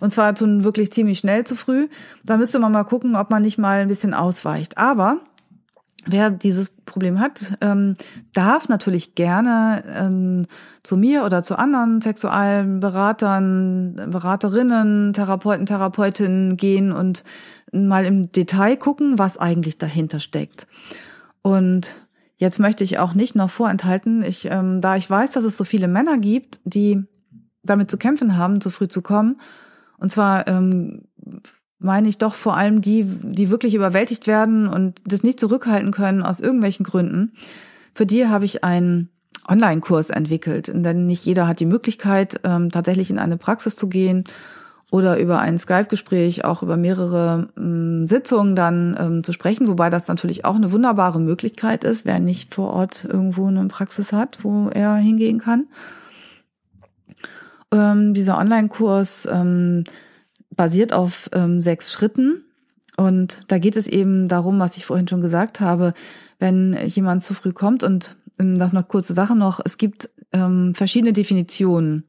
und 0.00 0.10
zwar 0.12 0.34
zu 0.34 0.64
wirklich 0.64 0.92
ziemlich 0.92 1.18
schnell 1.18 1.44
zu 1.44 1.54
früh, 1.54 1.88
dann 2.24 2.40
müsste 2.40 2.58
man 2.58 2.72
mal 2.72 2.82
gucken, 2.82 3.14
ob 3.14 3.30
man 3.30 3.42
nicht 3.42 3.58
mal 3.58 3.80
ein 3.80 3.88
bisschen 3.88 4.14
ausweicht. 4.14 4.76
Aber 4.76 5.18
Wer 6.04 6.30
dieses 6.30 6.70
Problem 6.70 7.20
hat, 7.20 7.54
ähm, 7.60 7.94
darf 8.32 8.68
natürlich 8.68 9.14
gerne 9.14 9.84
ähm, 9.86 10.46
zu 10.82 10.96
mir 10.96 11.24
oder 11.24 11.44
zu 11.44 11.56
anderen 11.56 12.00
sexualen 12.00 12.80
Beratern, 12.80 13.94
Beraterinnen, 14.10 15.12
Therapeuten, 15.12 15.66
Therapeutinnen 15.66 16.56
gehen 16.56 16.90
und 16.90 17.22
mal 17.72 18.04
im 18.04 18.32
Detail 18.32 18.76
gucken, 18.76 19.18
was 19.18 19.38
eigentlich 19.38 19.78
dahinter 19.78 20.18
steckt. 20.18 20.66
Und 21.40 21.92
jetzt 22.36 22.58
möchte 22.58 22.82
ich 22.82 22.98
auch 22.98 23.14
nicht 23.14 23.36
noch 23.36 23.50
vorenthalten, 23.50 24.24
ich, 24.24 24.46
ähm, 24.50 24.80
da 24.80 24.96
ich 24.96 25.08
weiß, 25.08 25.30
dass 25.30 25.44
es 25.44 25.56
so 25.56 25.64
viele 25.64 25.86
Männer 25.86 26.18
gibt, 26.18 26.60
die 26.64 27.04
damit 27.62 27.90
zu 27.90 27.96
kämpfen 27.96 28.36
haben, 28.36 28.60
zu 28.60 28.70
früh 28.70 28.88
zu 28.88 29.02
kommen, 29.02 29.40
und 29.98 30.10
zwar 30.10 30.48
ähm, 30.48 31.02
meine 31.82 32.08
ich 32.08 32.18
doch 32.18 32.34
vor 32.34 32.56
allem 32.56 32.80
die, 32.80 33.04
die 33.04 33.50
wirklich 33.50 33.74
überwältigt 33.74 34.26
werden 34.26 34.66
und 34.68 35.00
das 35.04 35.22
nicht 35.22 35.40
zurückhalten 35.40 35.90
können 35.90 36.22
aus 36.22 36.40
irgendwelchen 36.40 36.84
Gründen. 36.84 37.32
Für 37.94 38.06
die 38.06 38.26
habe 38.26 38.44
ich 38.44 38.64
einen 38.64 39.10
Online-Kurs 39.48 40.10
entwickelt, 40.10 40.72
denn 40.74 41.06
nicht 41.06 41.24
jeder 41.24 41.48
hat 41.48 41.60
die 41.60 41.66
Möglichkeit, 41.66 42.40
ähm, 42.44 42.70
tatsächlich 42.70 43.10
in 43.10 43.18
eine 43.18 43.36
Praxis 43.36 43.76
zu 43.76 43.88
gehen 43.88 44.24
oder 44.92 45.18
über 45.18 45.40
ein 45.40 45.58
Skype-Gespräch 45.58 46.44
auch 46.44 46.62
über 46.62 46.76
mehrere 46.76 47.48
ähm, 47.56 48.06
Sitzungen 48.06 48.54
dann 48.54 48.96
ähm, 48.98 49.24
zu 49.24 49.32
sprechen, 49.32 49.66
wobei 49.66 49.90
das 49.90 50.06
natürlich 50.06 50.44
auch 50.44 50.54
eine 50.54 50.70
wunderbare 50.70 51.18
Möglichkeit 51.18 51.84
ist, 51.84 52.04
wer 52.04 52.20
nicht 52.20 52.54
vor 52.54 52.72
Ort 52.72 53.04
irgendwo 53.04 53.46
eine 53.46 53.66
Praxis 53.68 54.12
hat, 54.12 54.44
wo 54.44 54.68
er 54.68 54.94
hingehen 54.96 55.38
kann. 55.38 55.66
Ähm, 57.72 58.12
dieser 58.12 58.38
Online-Kurs 58.38 59.26
ähm, 59.32 59.84
basiert 60.56 60.92
auf 60.92 61.28
ähm, 61.32 61.60
sechs 61.60 61.92
Schritten. 61.92 62.44
Und 62.96 63.44
da 63.48 63.58
geht 63.58 63.76
es 63.76 63.86
eben 63.86 64.28
darum, 64.28 64.58
was 64.58 64.76
ich 64.76 64.86
vorhin 64.86 65.08
schon 65.08 65.20
gesagt 65.20 65.60
habe, 65.60 65.92
wenn 66.38 66.76
jemand 66.86 67.24
zu 67.24 67.34
früh 67.34 67.52
kommt 67.52 67.84
und 67.84 68.16
ähm, 68.38 68.58
das 68.58 68.72
noch 68.72 68.88
kurze 68.88 69.14
Sache 69.14 69.36
noch, 69.36 69.60
es 69.64 69.78
gibt 69.78 70.10
ähm, 70.32 70.74
verschiedene 70.74 71.12
Definitionen. 71.12 72.04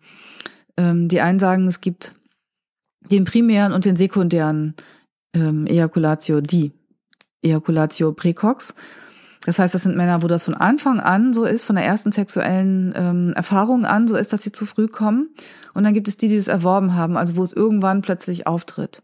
Ähm, 0.75 1.07
die 1.07 1.21
einen 1.21 1.39
sagen, 1.39 1.67
es 1.67 1.81
gibt 1.81 2.15
den 3.11 3.25
primären 3.25 3.73
und 3.73 3.85
den 3.85 3.95
sekundären 3.95 4.75
ähm, 5.33 5.67
Ejakulatio, 5.67 6.41
die 6.41 6.71
Ejakulatio 7.41 8.13
precox. 8.13 8.73
Das 9.45 9.59
heißt, 9.59 9.73
das 9.73 9.83
sind 9.83 9.97
Männer, 9.97 10.23
wo 10.23 10.27
das 10.27 10.45
von 10.45 10.53
Anfang 10.53 10.99
an 10.99 11.33
so 11.33 11.43
ist, 11.43 11.65
von 11.65 11.75
der 11.75 11.85
ersten 11.85 12.11
sexuellen 12.11 12.93
ähm, 12.95 13.33
Erfahrung 13.35 13.85
an 13.85 14.07
so 14.07 14.15
ist, 14.15 14.31
dass 14.31 14.43
sie 14.43 14.53
zu 14.53 14.65
früh 14.65 14.87
kommen. 14.87 15.29
Und 15.73 15.83
dann 15.83 15.93
gibt 15.93 16.07
es 16.07 16.17
die, 16.17 16.29
die 16.29 16.37
es 16.37 16.47
erworben 16.47 16.95
haben, 16.95 17.17
also 17.17 17.35
wo 17.35 17.43
es 17.43 17.51
irgendwann 17.51 18.01
plötzlich 18.01 18.47
auftritt. 18.47 19.03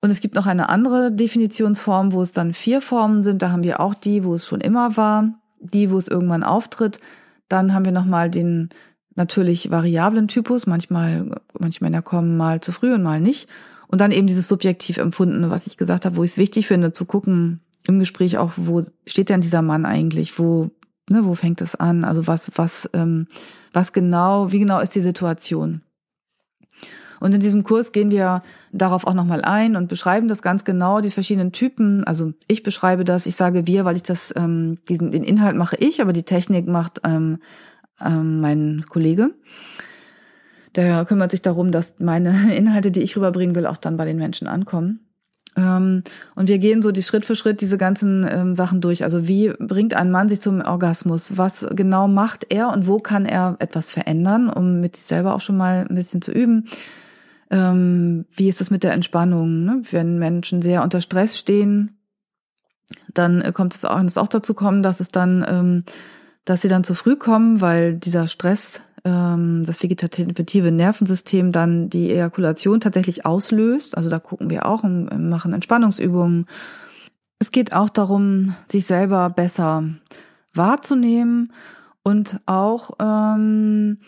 Und 0.00 0.10
es 0.10 0.20
gibt 0.20 0.36
noch 0.36 0.46
eine 0.46 0.68
andere 0.68 1.10
Definitionsform, 1.10 2.12
wo 2.12 2.22
es 2.22 2.32
dann 2.32 2.52
vier 2.52 2.80
Formen 2.80 3.24
sind. 3.24 3.42
Da 3.42 3.50
haben 3.50 3.64
wir 3.64 3.80
auch 3.80 3.94
die, 3.94 4.24
wo 4.24 4.34
es 4.34 4.46
schon 4.46 4.60
immer 4.60 4.96
war, 4.96 5.34
die, 5.58 5.90
wo 5.90 5.98
es 5.98 6.06
irgendwann 6.06 6.44
auftritt. 6.44 7.00
Dann 7.48 7.74
haben 7.74 7.84
wir 7.84 7.92
nochmal 7.92 8.30
den 8.30 8.68
natürlich 9.16 9.70
variablen 9.70 10.28
Typus. 10.28 10.66
Manchmal, 10.66 11.40
manche 11.58 11.82
Männer 11.82 12.02
kommen 12.02 12.36
mal 12.36 12.60
zu 12.60 12.70
früh 12.70 12.94
und 12.94 13.02
mal 13.02 13.20
nicht. 13.20 13.48
Und 13.88 14.00
dann 14.00 14.12
eben 14.12 14.26
dieses 14.26 14.46
subjektiv 14.46 14.98
empfundene, 14.98 15.50
was 15.50 15.66
ich 15.66 15.76
gesagt 15.76 16.04
habe, 16.04 16.16
wo 16.16 16.24
ich 16.24 16.32
es 16.32 16.38
wichtig 16.38 16.66
finde, 16.66 16.92
zu 16.92 17.04
gucken, 17.04 17.60
im 17.88 17.98
Gespräch 17.98 18.38
auch, 18.38 18.52
wo 18.56 18.82
steht 19.06 19.28
denn 19.28 19.40
dieser 19.40 19.62
Mann 19.62 19.86
eigentlich? 19.86 20.38
Wo, 20.38 20.70
ne, 21.08 21.24
wo 21.24 21.34
fängt 21.34 21.60
es 21.60 21.74
an? 21.74 22.04
Also 22.04 22.26
was, 22.26 22.50
was, 22.56 22.88
ähm, 22.92 23.26
was 23.72 23.92
genau, 23.92 24.52
wie 24.52 24.58
genau 24.58 24.80
ist 24.80 24.94
die 24.94 25.00
Situation? 25.00 25.82
Und 27.20 27.34
in 27.34 27.40
diesem 27.40 27.64
Kurs 27.64 27.92
gehen 27.92 28.10
wir 28.10 28.42
darauf 28.72 29.06
auch 29.06 29.14
nochmal 29.14 29.42
ein 29.42 29.76
und 29.76 29.88
beschreiben 29.88 30.28
das 30.28 30.42
ganz 30.42 30.64
genau, 30.64 31.00
die 31.00 31.10
verschiedenen 31.10 31.52
Typen. 31.52 32.04
Also 32.04 32.32
ich 32.46 32.62
beschreibe 32.62 33.04
das, 33.04 33.26
ich 33.26 33.36
sage 33.36 33.66
wir, 33.66 33.84
weil 33.84 33.96
ich 33.96 34.02
das, 34.02 34.34
ähm, 34.36 34.78
diesen, 34.88 35.10
den 35.10 35.24
Inhalt 35.24 35.56
mache 35.56 35.76
ich, 35.76 36.02
aber 36.02 36.12
die 36.12 36.24
Technik 36.24 36.66
macht 36.66 37.00
ähm, 37.04 37.38
ähm, 38.04 38.40
mein 38.40 38.84
Kollege. 38.88 39.30
Der 40.74 41.06
kümmert 41.06 41.30
sich 41.30 41.40
darum, 41.40 41.70
dass 41.70 41.98
meine 41.98 42.54
Inhalte, 42.54 42.90
die 42.90 43.02
ich 43.02 43.16
rüberbringen 43.16 43.54
will, 43.54 43.66
auch 43.66 43.78
dann 43.78 43.96
bei 43.96 44.04
den 44.04 44.18
Menschen 44.18 44.46
ankommen. 44.46 45.05
Ähm, 45.56 46.02
und 46.34 46.48
wir 46.48 46.58
gehen 46.58 46.82
so 46.82 46.92
die 46.92 47.02
Schritt 47.02 47.24
für 47.24 47.34
Schritt 47.34 47.60
diese 47.60 47.78
ganzen 47.78 48.26
ähm, 48.28 48.54
Sachen 48.54 48.80
durch. 48.80 49.04
Also 49.04 49.26
wie 49.26 49.52
bringt 49.58 49.94
ein 49.94 50.10
Mann 50.10 50.28
sich 50.28 50.40
zum 50.40 50.60
Orgasmus? 50.60 51.38
Was 51.38 51.66
genau 51.70 52.08
macht 52.08 52.46
er 52.50 52.70
und 52.70 52.86
wo 52.86 52.98
kann 52.98 53.24
er 53.24 53.56
etwas 53.58 53.90
verändern, 53.90 54.50
um 54.50 54.80
mit 54.80 54.96
sich 54.96 55.06
selber 55.06 55.34
auch 55.34 55.40
schon 55.40 55.56
mal 55.56 55.86
ein 55.88 55.94
bisschen 55.94 56.20
zu 56.20 56.30
üben? 56.30 56.68
Ähm, 57.50 58.26
wie 58.32 58.48
ist 58.48 58.60
das 58.60 58.70
mit 58.70 58.82
der 58.82 58.92
Entspannung? 58.92 59.64
Ne? 59.64 59.82
Wenn 59.90 60.18
Menschen 60.18 60.60
sehr 60.60 60.82
unter 60.82 61.00
Stress 61.00 61.38
stehen, 61.38 61.96
dann 63.14 63.40
äh, 63.40 63.52
kommt 63.52 63.74
es 63.74 63.84
auch, 63.84 64.00
es 64.02 64.18
auch 64.18 64.28
dazu 64.28 64.52
kommen, 64.52 64.82
dass 64.82 65.00
es 65.00 65.10
dann, 65.10 65.84
dass 66.44 66.60
sie 66.60 66.68
dann 66.68 66.84
zu 66.84 66.94
früh 66.94 67.16
kommen, 67.16 67.60
weil 67.60 67.94
dieser 67.94 68.26
Stress 68.26 68.82
ähm, 69.06 69.62
das 69.64 69.82
vegetative 69.82 70.72
Nervensystem 70.72 71.52
dann 71.52 71.88
die 71.88 72.10
Ejakulation 72.10 72.80
tatsächlich 72.80 73.24
auslöst. 73.24 73.96
Also 73.96 74.10
da 74.10 74.18
gucken 74.18 74.50
wir 74.50 74.66
auch 74.66 74.82
und 74.82 75.28
machen 75.30 75.52
Entspannungsübungen. 75.52 76.46
Es 77.38 77.52
geht 77.52 77.72
auch 77.72 77.88
darum, 77.88 78.56
sich 78.68 78.84
selber 78.84 79.30
besser 79.30 79.84
wahrzunehmen 80.54 81.52
und 82.02 82.40
auch 82.46 82.90
ähm, 82.98 83.98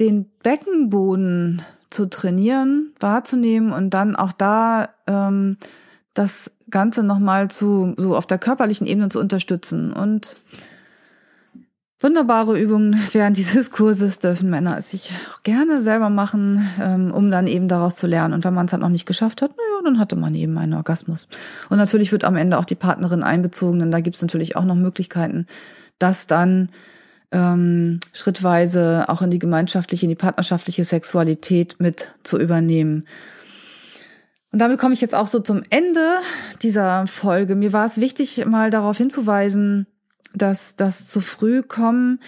den 0.00 0.26
Beckenboden 0.42 1.62
zu 1.90 2.08
trainieren, 2.08 2.94
wahrzunehmen 2.98 3.72
und 3.72 3.90
dann 3.90 4.16
auch 4.16 4.32
da 4.32 4.88
ähm, 5.06 5.58
das 6.14 6.50
Ganze 6.70 7.02
nochmal 7.02 7.50
zu 7.50 7.94
so 7.98 8.16
auf 8.16 8.26
der 8.26 8.38
körperlichen 8.38 8.86
Ebene 8.86 9.10
zu 9.10 9.20
unterstützen. 9.20 9.92
Und 9.92 10.36
Wunderbare 11.98 12.58
Übungen 12.60 13.00
während 13.12 13.38
dieses 13.38 13.70
Kurses 13.70 14.18
dürfen 14.18 14.50
Männer 14.50 14.76
es 14.78 14.90
sich 14.90 15.12
auch 15.32 15.42
gerne 15.42 15.80
selber 15.80 16.10
machen, 16.10 16.68
ähm, 16.78 17.10
um 17.10 17.30
dann 17.30 17.46
eben 17.46 17.68
daraus 17.68 17.96
zu 17.96 18.06
lernen. 18.06 18.34
Und 18.34 18.44
wenn 18.44 18.52
man 18.52 18.66
es 18.66 18.72
halt 18.72 18.82
noch 18.82 18.90
nicht 18.90 19.06
geschafft 19.06 19.40
hat, 19.40 19.52
naja, 19.56 19.80
dann 19.82 19.98
hatte 19.98 20.14
man 20.14 20.34
eben 20.34 20.58
einen 20.58 20.74
Orgasmus. 20.74 21.26
Und 21.70 21.78
natürlich 21.78 22.12
wird 22.12 22.24
am 22.24 22.36
Ende 22.36 22.58
auch 22.58 22.66
die 22.66 22.74
Partnerin 22.74 23.22
einbezogen, 23.22 23.78
denn 23.78 23.90
da 23.90 24.00
gibt 24.00 24.16
es 24.16 24.22
natürlich 24.22 24.56
auch 24.56 24.64
noch 24.64 24.74
Möglichkeiten, 24.74 25.46
das 25.98 26.26
dann 26.26 26.68
ähm, 27.32 28.00
schrittweise 28.12 29.06
auch 29.08 29.22
in 29.22 29.30
die 29.30 29.38
gemeinschaftliche, 29.38 30.04
in 30.04 30.10
die 30.10 30.16
partnerschaftliche 30.16 30.84
Sexualität 30.84 31.76
mit 31.78 32.14
zu 32.24 32.38
übernehmen. 32.38 33.04
Und 34.52 34.58
damit 34.60 34.78
komme 34.78 34.92
ich 34.92 35.00
jetzt 35.00 35.14
auch 35.14 35.26
so 35.26 35.40
zum 35.40 35.62
Ende 35.70 36.18
dieser 36.62 37.06
Folge. 37.06 37.54
Mir 37.54 37.72
war 37.72 37.86
es 37.86 38.00
wichtig, 38.00 38.44
mal 38.46 38.70
darauf 38.70 38.98
hinzuweisen, 38.98 39.86
dass 40.36 40.76
das 40.76 41.08
zu 41.08 41.20
früh 41.20 41.62
kommen 41.62 42.20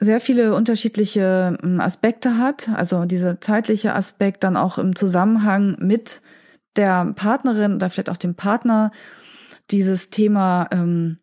sehr 0.00 0.20
viele 0.20 0.54
unterschiedliche 0.54 1.56
hm, 1.60 1.80
Aspekte 1.80 2.38
hat. 2.38 2.68
Also 2.68 3.04
dieser 3.04 3.40
zeitliche 3.40 3.94
Aspekt 3.94 4.44
dann 4.44 4.56
auch 4.56 4.78
im 4.78 4.94
Zusammenhang 4.94 5.76
mit 5.80 6.22
der 6.76 7.12
Partnerin 7.14 7.74
oder 7.74 7.90
vielleicht 7.90 8.10
auch 8.10 8.16
dem 8.16 8.34
Partner. 8.34 8.90
Dieses 9.70 10.10
Thema, 10.10 10.68
ähm, 10.72 11.18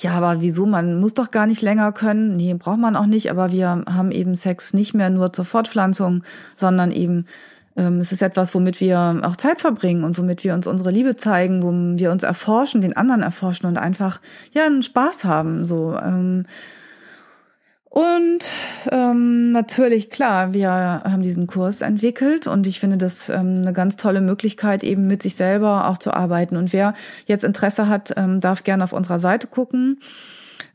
ja, 0.00 0.12
aber 0.12 0.40
wieso? 0.40 0.66
Man 0.66 1.00
muss 1.00 1.14
doch 1.14 1.30
gar 1.30 1.46
nicht 1.46 1.62
länger 1.62 1.92
können. 1.92 2.32
Nee, 2.32 2.54
braucht 2.54 2.78
man 2.78 2.94
auch 2.94 3.06
nicht. 3.06 3.30
Aber 3.30 3.52
wir 3.52 3.68
haben 3.68 4.12
eben 4.12 4.36
Sex 4.36 4.74
nicht 4.74 4.94
mehr 4.94 5.10
nur 5.10 5.32
zur 5.32 5.44
Fortpflanzung, 5.44 6.22
sondern 6.56 6.90
eben 6.92 7.26
es 8.00 8.12
ist 8.12 8.22
etwas, 8.22 8.54
womit 8.54 8.80
wir 8.80 9.20
auch 9.24 9.36
Zeit 9.36 9.60
verbringen 9.60 10.04
und 10.04 10.18
womit 10.18 10.44
wir 10.44 10.54
uns 10.54 10.66
unsere 10.66 10.90
Liebe 10.90 11.16
zeigen, 11.16 11.62
wo 11.62 11.70
wir 11.98 12.10
uns 12.10 12.22
erforschen, 12.24 12.80
den 12.80 12.96
anderen 12.96 13.22
erforschen 13.22 13.68
und 13.68 13.78
einfach 13.78 14.20
ja 14.52 14.66
einen 14.66 14.82
Spaß 14.82 15.24
haben. 15.24 15.64
So 15.64 15.96
ähm, 15.96 16.44
und 17.90 18.50
ähm, 18.92 19.52
natürlich, 19.52 20.10
klar, 20.10 20.52
wir 20.52 20.70
haben 20.70 21.22
diesen 21.22 21.46
Kurs 21.46 21.80
entwickelt 21.80 22.46
und 22.46 22.66
ich 22.66 22.80
finde 22.80 22.98
das 22.98 23.28
ähm, 23.28 23.62
eine 23.62 23.72
ganz 23.72 23.96
tolle 23.96 24.20
Möglichkeit, 24.20 24.84
eben 24.84 25.06
mit 25.06 25.22
sich 25.22 25.36
selber 25.36 25.88
auch 25.88 25.98
zu 25.98 26.12
arbeiten. 26.12 26.56
Und 26.56 26.72
wer 26.72 26.94
jetzt 27.26 27.44
Interesse 27.44 27.88
hat, 27.88 28.12
ähm, 28.16 28.40
darf 28.40 28.62
gerne 28.62 28.84
auf 28.84 28.92
unserer 28.92 29.20
Seite 29.20 29.46
gucken. 29.46 30.00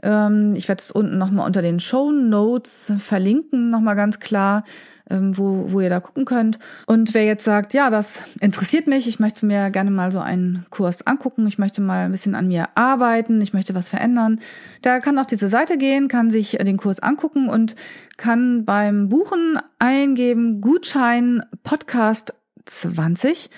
Ähm, 0.02 0.56
ich 0.56 0.68
werde 0.68 0.82
es 0.82 0.92
unten 0.92 1.18
nochmal 1.18 1.46
unter 1.46 1.62
den 1.62 1.80
Show 1.80 2.12
Notes 2.12 2.92
verlinken, 2.98 3.70
nochmal 3.70 3.96
ganz 3.96 4.20
klar 4.20 4.64
ähm, 4.66 4.74
wo, 5.10 5.72
wo 5.72 5.82
ihr 5.82 5.90
da 5.90 6.00
gucken 6.00 6.26
könnt. 6.26 6.60
Und 6.86 7.14
wer 7.14 7.26
jetzt 7.26 7.44
sagt, 7.44 7.74
ja, 7.74 7.90
das 7.90 8.24
interessiert 8.40 8.88
mich, 8.88 9.08
ich 9.08 9.20
möchte 9.20 9.46
mir 9.46 9.70
gerne 9.70 9.92
mal 9.92 10.12
so 10.12 10.20
einen 10.20 10.66
Kurs 10.70 11.06
angucken, 11.06 11.46
ich 11.48 11.58
möchte 11.58 11.82
mal 11.82 12.06
ein 12.06 12.12
bisschen 12.12 12.36
an 12.36 12.48
mir 12.48 12.70
arbeiten, 12.76 13.42
ich 13.42 13.54
möchte 13.54 13.76
was 13.76 13.90
verändern, 13.90 14.40
der 14.84 15.02
kann 15.02 15.20
auf 15.20 15.28
diese 15.28 15.50
Seite 15.50 15.78
gehen, 15.78 16.08
kann 16.08 16.32
sich 16.32 16.52
den 16.52 16.78
Kurs 16.78 17.02
angucken 17.02 17.50
und 17.50 17.76
kann 18.18 18.66
beim 18.66 19.10
Buchen 19.10 19.60
eingeben 19.80 20.62
Gutschein 20.62 21.44
Podcast 21.64 22.34
20 22.66 23.50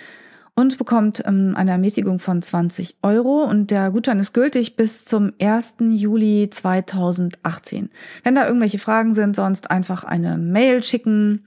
und 0.55 0.77
bekommt 0.77 1.21
ähm, 1.25 1.53
eine 1.55 1.71
Ermäßigung 1.71 2.19
von 2.19 2.41
20 2.41 2.97
Euro 3.03 3.43
und 3.43 3.71
der 3.71 3.91
Gutschein 3.91 4.19
ist 4.19 4.33
gültig 4.33 4.77
bis 4.77 5.05
zum 5.05 5.33
1. 5.39 5.75
Juli 5.79 6.49
2018. 6.49 7.89
Wenn 8.23 8.35
da 8.35 8.47
irgendwelche 8.47 8.79
Fragen 8.79 9.13
sind, 9.13 9.35
sonst 9.35 9.69
einfach 9.69 10.05
eine 10.05 10.37
Mail 10.37 10.81
schicken, 10.81 11.45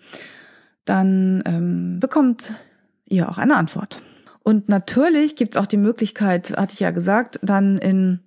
dann 0.85 1.43
ähm, 1.47 1.99
bekommt 2.01 2.53
ihr 3.07 3.31
auch 3.31 3.39
eine 3.39 3.57
Antwort. 3.57 4.03
Und 4.43 4.69
natürlich 4.69 5.37
gibt's 5.37 5.57
auch 5.57 5.67
die 5.67 5.77
Möglichkeit, 5.79 6.55
hatte 6.57 6.75
ich 6.75 6.81
ja 6.81 6.91
gesagt, 6.91 7.39
dann 7.43 7.79
in 7.79 8.21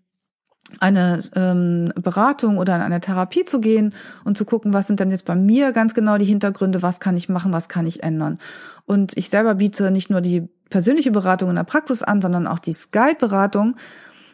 eine 0.80 1.22
ähm, 1.36 1.92
Beratung 1.96 2.58
oder 2.58 2.76
in 2.76 2.82
eine 2.82 3.02
Therapie 3.02 3.44
zu 3.44 3.60
gehen 3.60 3.94
und 4.24 4.38
zu 4.38 4.46
gucken, 4.46 4.74
was 4.74 4.88
sind 4.88 5.00
denn 5.00 5.12
jetzt 5.12 5.26
bei 5.26 5.36
mir 5.36 5.74
ganz 5.74 5.94
genau 5.94 6.18
die 6.18 6.26
Hintergründe, 6.26 6.82
was 6.82 7.00
kann 7.00 7.18
ich 7.18 7.30
machen, 7.30 7.52
was 7.52 7.70
kann 7.70 7.86
ich 7.86 8.04
ändern. 8.04 8.38
Und 8.86 9.18
ich 9.18 9.30
selber 9.30 9.56
biete 9.56 9.92
nicht 9.92 10.10
nur 10.10 10.22
die 10.22 10.48
persönliche 10.72 11.12
Beratung 11.12 11.52
in 11.52 11.56
der 11.58 11.64
Praxis 11.64 12.02
an, 12.02 12.22
sondern 12.22 12.48
auch 12.48 12.58
die 12.58 12.74
Skype-Beratung, 12.74 13.76